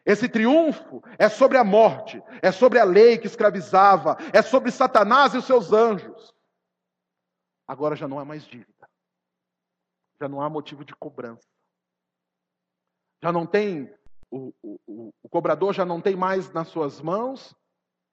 Esse 0.04 0.28
triunfo 0.28 1.00
é 1.18 1.28
sobre 1.28 1.56
a 1.58 1.64
morte, 1.64 2.20
é 2.42 2.50
sobre 2.50 2.78
a 2.78 2.84
lei 2.84 3.18
que 3.18 3.26
escravizava, 3.26 4.16
é 4.32 4.42
sobre 4.42 4.70
Satanás 4.72 5.32
e 5.32 5.38
os 5.38 5.44
seus 5.44 5.72
anjos. 5.72 6.34
Agora 7.66 7.94
já 7.94 8.08
não 8.08 8.18
há 8.18 8.24
mais 8.24 8.44
dívida, 8.44 8.88
já 10.20 10.28
não 10.28 10.42
há 10.42 10.50
motivo 10.50 10.84
de 10.84 10.94
cobrança, 10.96 11.48
já 13.22 13.30
não 13.30 13.46
tem, 13.46 13.94
o, 14.28 14.52
o, 14.60 15.12
o 15.22 15.28
cobrador 15.28 15.72
já 15.72 15.84
não 15.84 16.00
tem 16.00 16.16
mais 16.16 16.52
nas 16.52 16.68
suas 16.68 17.00
mãos 17.00 17.54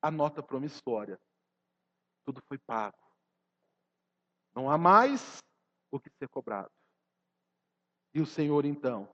a 0.01 0.11
nota 0.11 0.43
promissória. 0.43 1.19
Tudo 2.23 2.41
foi 2.47 2.59
pago. 2.59 2.97
Não 4.55 4.69
há 4.69 4.77
mais 4.77 5.39
o 5.91 5.99
que 5.99 6.09
ser 6.11 6.29
cobrado. 6.29 6.71
E 8.13 8.21
o 8.21 8.25
Senhor, 8.25 8.65
então, 8.65 9.09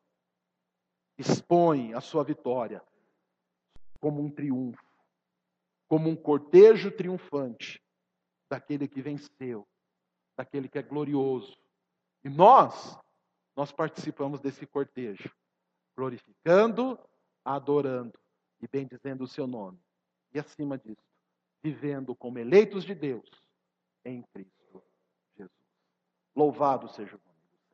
expõe 1.18 1.93
a 1.93 2.01
sua 2.01 2.24
vitória 2.24 2.84
como 3.99 4.22
um 4.22 4.30
triunfo, 4.30 4.84
como 5.88 6.09
um 6.09 6.16
cortejo 6.16 6.91
triunfante 6.91 7.82
daquele 8.49 8.88
que 8.88 9.01
venceu, 9.01 9.68
daquele 10.38 10.68
que 10.68 10.78
é 10.78 10.84
glorioso. 10.84 11.57
E 12.24 12.30
nós, 12.30 12.99
nós 13.55 13.72
participamos 13.72 14.39
desse 14.39 14.66
cortejo, 14.66 15.34
glorificando, 15.95 16.99
adorando 17.43 18.20
e 18.61 18.68
bendizendo 18.68 19.24
o 19.24 19.28
seu 19.28 19.47
nome. 19.47 19.80
E 20.34 20.39
acima 20.39 20.78
disso, 20.78 21.01
vivendo 21.63 22.16
como 22.16 22.38
eleitos 22.38 22.84
de 22.84 22.93
Deus 22.93 23.30
em 24.03 24.22
Cristo 24.34 24.84
Jesus. 25.38 25.51
Louvado 26.36 26.89
seja 26.89 27.16
o 27.16 27.22
nome 27.26 27.39
do 27.41 27.47
Senhor. 27.47 27.72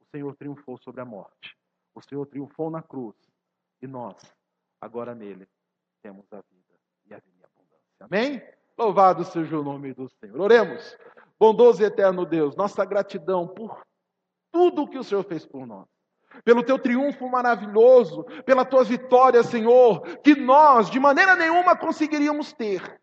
O 0.00 0.04
Senhor 0.10 0.36
triunfou 0.36 0.78
sobre 0.78 1.00
a 1.00 1.04
morte. 1.04 1.59
O 2.00 2.08
Senhor 2.08 2.26
triunfou 2.26 2.70
na 2.70 2.82
cruz. 2.82 3.14
E 3.82 3.86
nós, 3.86 4.16
agora 4.80 5.14
nele, 5.14 5.46
temos 6.02 6.24
a 6.32 6.36
vida 6.36 6.74
e 7.06 7.12
a 7.12 7.18
vida 7.18 7.36
em 7.38 7.44
abundância. 7.44 8.00
Amém? 8.00 8.42
Louvado 8.76 9.22
seja 9.24 9.58
o 9.58 9.62
nome 9.62 9.92
do 9.92 10.08
Senhor. 10.08 10.40
Oremos. 10.40 10.96
Bondoso 11.38 11.82
e 11.82 11.84
eterno 11.84 12.24
Deus, 12.24 12.56
nossa 12.56 12.84
gratidão 12.84 13.46
por 13.46 13.82
tudo 14.50 14.88
que 14.88 14.98
o 14.98 15.04
Senhor 15.04 15.24
fez 15.24 15.46
por 15.46 15.66
nós. 15.66 15.86
Pelo 16.44 16.62
teu 16.62 16.78
triunfo 16.78 17.28
maravilhoso, 17.28 18.24
pela 18.44 18.64
tua 18.64 18.84
vitória, 18.84 19.42
Senhor, 19.42 20.02
que 20.18 20.34
nós 20.34 20.90
de 20.90 20.98
maneira 20.98 21.36
nenhuma 21.36 21.76
conseguiríamos 21.76 22.52
ter. 22.52 23.00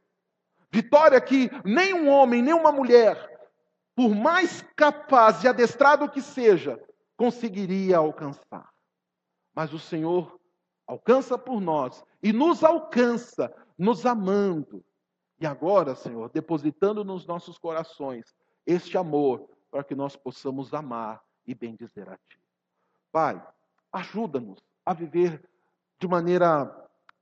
Vitória 0.72 1.20
que 1.22 1.50
nem 1.64 1.94
um 1.94 2.10
homem, 2.10 2.42
nem 2.42 2.54
uma 2.54 2.72
mulher, 2.72 3.16
por 3.96 4.10
mais 4.14 4.64
capaz 4.76 5.44
e 5.44 5.48
adestrado 5.48 6.10
que 6.10 6.22
seja, 6.22 6.80
conseguiria 7.16 7.98
alcançar. 7.98 8.70
Mas 9.58 9.74
o 9.74 9.80
Senhor 9.80 10.40
alcança 10.86 11.36
por 11.36 11.60
nós 11.60 12.06
e 12.22 12.32
nos 12.32 12.64
alcança, 12.64 13.52
nos 13.76 14.06
amando, 14.06 14.86
e 15.40 15.48
agora, 15.48 15.96
Senhor, 15.96 16.30
depositando 16.30 17.04
nos 17.04 17.26
nossos 17.26 17.58
corações 17.58 18.36
este 18.68 19.00
amor 19.00 19.50
para 19.72 19.84
que 19.84 19.96
nós 19.96 20.16
possamos 20.16 20.76
amar 20.76 21.24
e 21.44 21.56
bendizer 21.56 22.08
a 22.08 22.16
Ti. 22.18 22.40
Pai, 23.12 23.44
ajuda-nos 23.92 24.64
a 24.86 24.94
viver 24.94 25.44
de 26.00 26.08
maneira 26.08 26.72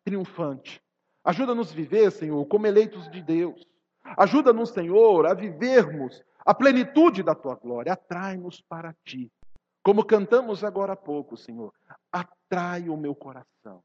triunfante. 0.04 0.84
Ajuda-nos 1.24 1.72
a 1.72 1.74
viver, 1.74 2.12
Senhor, 2.12 2.46
como 2.48 2.68
eleitos 2.68 3.10
de 3.12 3.22
Deus. 3.22 3.66
Ajuda-nos, 4.18 4.72
Senhor, 4.72 5.26
a 5.26 5.34
vivermos 5.34 6.22
a 6.46 6.54
plenitude 6.54 7.24
da 7.24 7.34
Tua 7.34 7.56
glória. 7.56 7.94
Atrai-nos 7.94 8.60
para 8.60 8.94
Ti. 9.06 9.32
Como 9.82 10.04
cantamos 10.04 10.64
agora 10.64 10.94
há 10.94 10.98
pouco, 10.98 11.38
Senhor. 11.38 11.72
Atrai 12.16 12.90
o 12.90 12.98
meu 12.98 13.14
coração. 13.14 13.84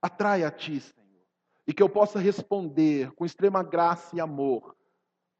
Atrai 0.00 0.44
a 0.44 0.50
Ti, 0.50 0.80
Senhor 0.80 1.00
e 1.70 1.72
que 1.72 1.84
eu 1.84 1.88
possa 1.88 2.18
responder 2.18 3.12
com 3.12 3.24
extrema 3.24 3.62
graça 3.62 4.16
e 4.16 4.20
amor 4.20 4.76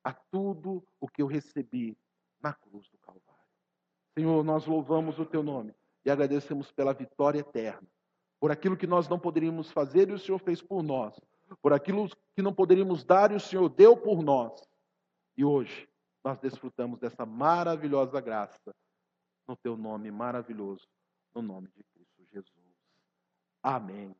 a 0.05 0.13
tudo 0.13 0.81
o 1.01 1.09
que 1.09 1.23
eu 1.23 1.27
recebi 1.27 1.99
na 2.41 2.53
cruz 2.53 2.89
do 2.89 2.97
Calvário. 2.99 3.43
Senhor, 4.17 4.45
nós 4.45 4.65
louvamos 4.65 5.19
o 5.19 5.27
teu 5.27 5.43
nome 5.43 5.75
e 6.05 6.11
agradecemos 6.11 6.71
pela 6.71 6.95
vitória 6.95 7.41
eterna, 7.41 7.89
por 8.39 8.53
aquilo 8.53 8.77
que 8.77 8.87
nós 8.87 9.09
não 9.09 9.19
poderíamos 9.19 9.73
fazer 9.73 10.09
e 10.09 10.13
o 10.13 10.21
Senhor 10.21 10.39
fez 10.39 10.63
por 10.63 10.85
nós, 10.85 11.21
por 11.61 11.73
aquilo 11.73 12.09
que 12.37 12.43
não 12.43 12.55
poderíamos 12.55 13.03
dar 13.03 13.33
e 13.33 13.35
o 13.35 13.41
Senhor 13.41 13.69
deu 13.69 13.97
por 13.97 14.23
nós. 14.23 14.53
E 15.37 15.45
hoje 15.45 15.89
nós 16.25 16.39
desfrutamos 16.39 17.01
dessa 17.01 17.27
maravilhosa 17.27 18.21
graça 18.21 18.73
no 19.49 19.57
teu 19.57 19.77
nome 19.77 20.13
maravilhoso, 20.13 20.87
no 21.35 21.43
nome 21.43 21.67
de 21.75 21.83
Cristo. 21.83 22.00
Amém. 23.63 24.15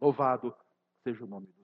Louvado 0.00 0.54
seja 1.02 1.24
o 1.24 1.28
nome 1.28 1.46
do. 1.48 1.57